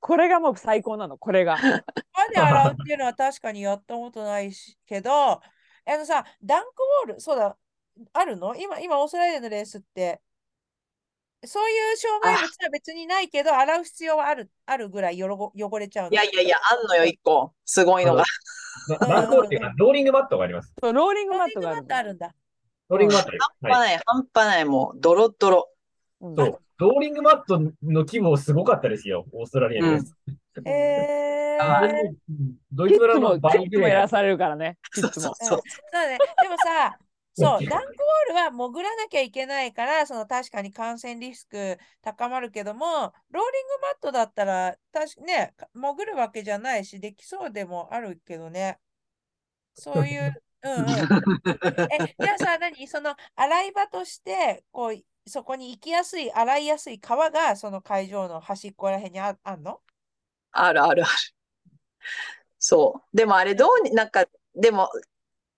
[0.00, 1.58] これがもう最高なの、これが。
[1.58, 5.40] 川で洗うっていうのは確かにやったことないしけど、あ
[5.86, 6.68] のさ、ダンク
[7.06, 7.56] ウォール、そうだ、
[8.14, 8.54] あるの？
[8.56, 10.22] 今、今、オーストラリアのレースって、
[11.44, 16.12] そういう障害物は別にないけど、洗う必要はある、あるぐらいよろご汚れちゃうの。
[16.12, 17.54] いやいやいや、あんのよ、一個。
[17.64, 18.24] すごいのが。
[18.88, 20.72] なダンクボールっていうか、ローリングマットがあります。
[20.80, 22.34] そうローリングマットがあるトあるんだ。
[22.88, 23.30] ローリングマット。
[23.62, 25.68] 半端ない、半端ない、もう、ドロッドロ。
[26.20, 26.58] うんそう。
[26.78, 30.14] ローリングマットの規模すごかったですよ、オーストラリアのやつ。
[30.64, 32.14] えー、
[32.72, 34.78] ドイツ村の倍ぐらいやらされるからね。
[34.94, 35.34] キッズも。
[35.38, 35.60] そう。
[35.92, 36.18] だね。
[36.42, 36.98] でもさ、
[37.32, 37.86] そう、ダンク
[38.30, 48.78] ウォールは潜らなきゃいけないから、その確かに感染リスク高まるけども、ローリングマットだったら、確かね、潜るわけじゃないし、できそうでもあるけどね。
[49.74, 51.10] そういう、うんうん。
[51.90, 52.86] え、じゃあさ、何？
[52.88, 59.80] その洗い場として、こう、そこに行きやすい、洗いやすい川が、その会場の端っこらへんにああんの？
[60.52, 61.12] あるあるある。
[62.58, 63.16] そう。
[63.16, 64.88] でもあれどうに、なんか、でも、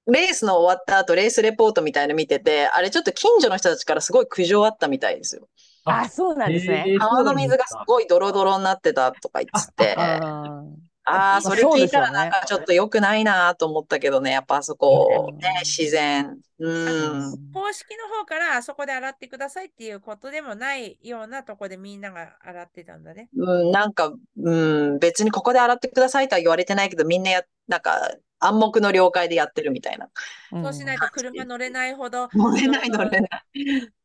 [0.06, 5.48] レースの終わった後、レースレポートみたいの見てて、あれちょっと近所の人たちからすごい苦情あったみたいですよ。
[5.84, 6.84] あ、そうなんですね。
[6.88, 10.62] えー川の水がすごいドロドロになってたとか言ってて、あ
[11.04, 16.38] ああ、それ聞いたらなんかちょっと良くないなと思ったけどね、やっぱあそこ、うんね、自然。
[16.60, 17.52] うん。
[17.52, 23.28] 公式の方からあそこで洗ってくださいっていうことでもないようなとこでみんなが洗ってたんだね。
[23.36, 24.56] うん、なんか、う
[24.94, 30.08] ん、別にここで洗ってくださいとは言われてないけど、みんなや、なんか、暗黙の了解でやってるみたいな。
[30.52, 32.28] ーそうしないと車乗れないほど。
[32.34, 33.44] 乗れない乗れない。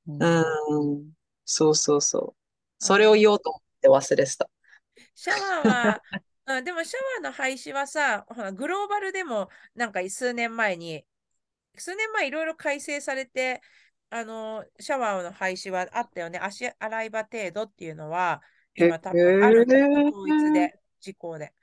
[0.07, 1.11] うんうん、
[1.45, 2.35] そうそうそう。
[2.79, 4.49] それを言おうと思って忘れてた。
[5.15, 6.01] シャワーは、
[6.45, 11.05] うん、でもシャワーの廃止はさ、ほらグローバルでもなんか数年前に、
[11.75, 13.61] 数年前いろいろ改正されて、
[14.09, 16.39] あの、シャワーの廃止はあったよね。
[16.39, 18.41] 足洗い場程度っていうのは、
[18.75, 21.53] 今多分ある統一で、事項で。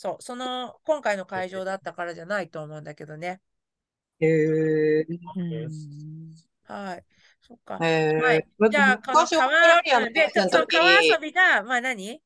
[0.00, 3.42] そう、その、今回の会場だったからじゃないと思うんだけどね。
[4.18, 5.06] へえ。
[6.64, 7.04] はい。
[7.42, 7.76] そっか。
[7.84, 8.46] へはいえ。
[8.70, 12.22] じゃあ、この昔オーストラリア川、で、のレースのその時、川遊びが、まあ何？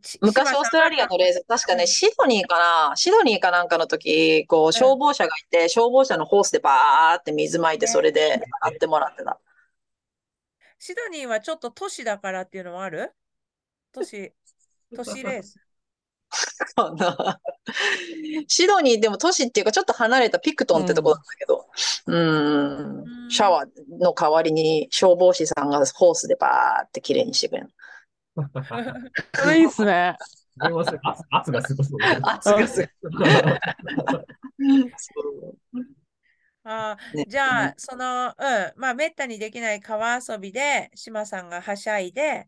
[0.00, 9.40] ち昔柴オーストラリアのレース、確かね、シドニーかな、シドニーかなんかの時、こう、消防車がいて、消防車のホースでバーって水まいて、それで洗ってもらってた。
[10.78, 13.10] シドニーはちょっと都市だからっていうのもある？
[13.90, 14.32] 都市、
[14.94, 15.58] 都市レース？
[16.74, 17.40] かな。
[18.46, 21.66] シドニーでも都市っていうかちょっと離れたピクトンってとこなんだけど、
[22.06, 23.68] うん、うんシャワー
[24.00, 27.68] の代わりに消防士さんがホースでバーって綺麗にしてくれる。
[29.56, 30.16] いいっすね。
[30.60, 31.98] 圧圧がすごそう。
[32.22, 33.12] 圧がすごい。
[34.96, 35.54] そう
[36.70, 38.34] あじゃあ、その、うん、
[38.76, 42.46] まあ、めったにできない川遊びで、島さんがはしゃいで、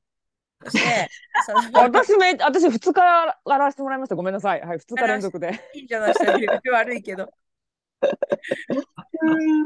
[0.64, 1.08] そして、
[1.46, 3.02] その私め、私2日
[3.46, 4.14] やらせてもらいました。
[4.14, 4.60] ごめんなさい。
[4.60, 5.60] はい、2日連続で。
[5.72, 7.28] 近所の人より悪いけど。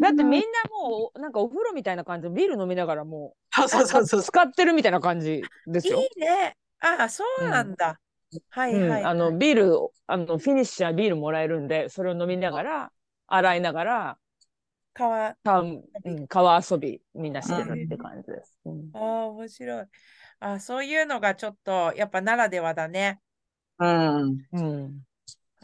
[0.01, 4.23] だってみんなもう、なんかお風呂みたいな感じでビール飲みながらもそうう、そうそうそう。
[4.23, 6.01] 使ってるみたいな感じですよ。
[6.01, 6.57] いいね。
[6.81, 7.99] ああ、そうなんだ。
[8.51, 9.05] はいうん、はい。
[9.05, 9.73] あのビール
[10.07, 12.93] あのフィニッシャービールもらえるんでそれを飲みながら
[13.27, 14.19] 洗いながら
[14.93, 18.59] 川、た、うん、川遊びみんなしてるって感じです。
[18.65, 19.85] うんああ、面白い。
[20.45, 23.21] あそういうのがちょっと、やっぱならではだね。
[23.79, 24.39] うん。
[24.53, 25.03] うん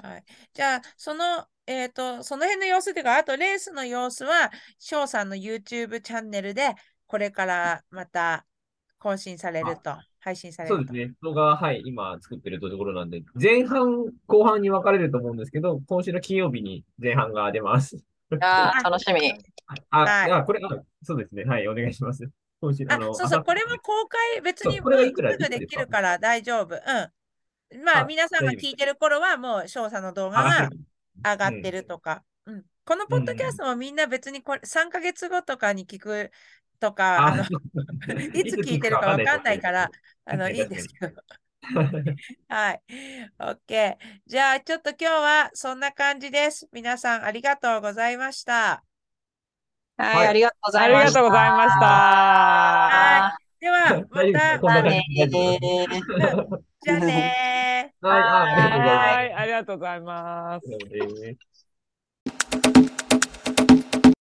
[0.02, 0.24] はい。
[0.54, 6.74] じゃあ、その、えっと、その辺の様子というか、あとレースの様子は、翔さんの YouTube チャンネルで、
[7.06, 8.46] これからまた
[8.98, 9.94] 更新されると。
[10.20, 10.78] 配信されると。
[10.78, 11.14] そうですね。
[11.22, 18.02] 動画は、はい、今作ってるところなんで、前半、後半に分かれると思うんですけど、今週の金曜日に前半が出ます。
[18.40, 19.34] あー楽しみ。
[19.90, 20.68] あ、はいあ、これ、あ、
[21.02, 21.44] そうですね。
[21.44, 22.30] はい、お願いします。
[23.14, 26.74] そうそう、あこれも公開、別にもうすぐできるから大丈夫。
[26.74, 27.84] うん。
[27.84, 30.80] まあ、あ皆さんが聞いてる頃は、もう翔さんの動画が上がってる。
[31.22, 32.24] 上がってるとか。
[32.46, 32.64] うん。
[32.84, 36.30] このポッドキャストもみんな別にこれ3ヶ月後とかに聞く
[36.80, 37.44] とか、あの、
[38.34, 39.90] いつ聞いてるかわかんないから、
[40.24, 41.22] あの、いいですけど。
[42.48, 42.82] はい。
[43.38, 43.96] OK。
[44.26, 46.68] じゃあ、ちょっと今日はそんな感じです。
[46.72, 48.82] 皆さんありがとうございました。
[50.00, 50.28] はい、はい。
[50.28, 51.20] ありがとうございました。
[51.20, 51.86] とうございました。
[51.86, 54.82] はでは、またまた。
[54.82, 55.04] ね
[56.82, 58.06] じゃあねー。
[58.06, 61.69] はい、あありがとうございます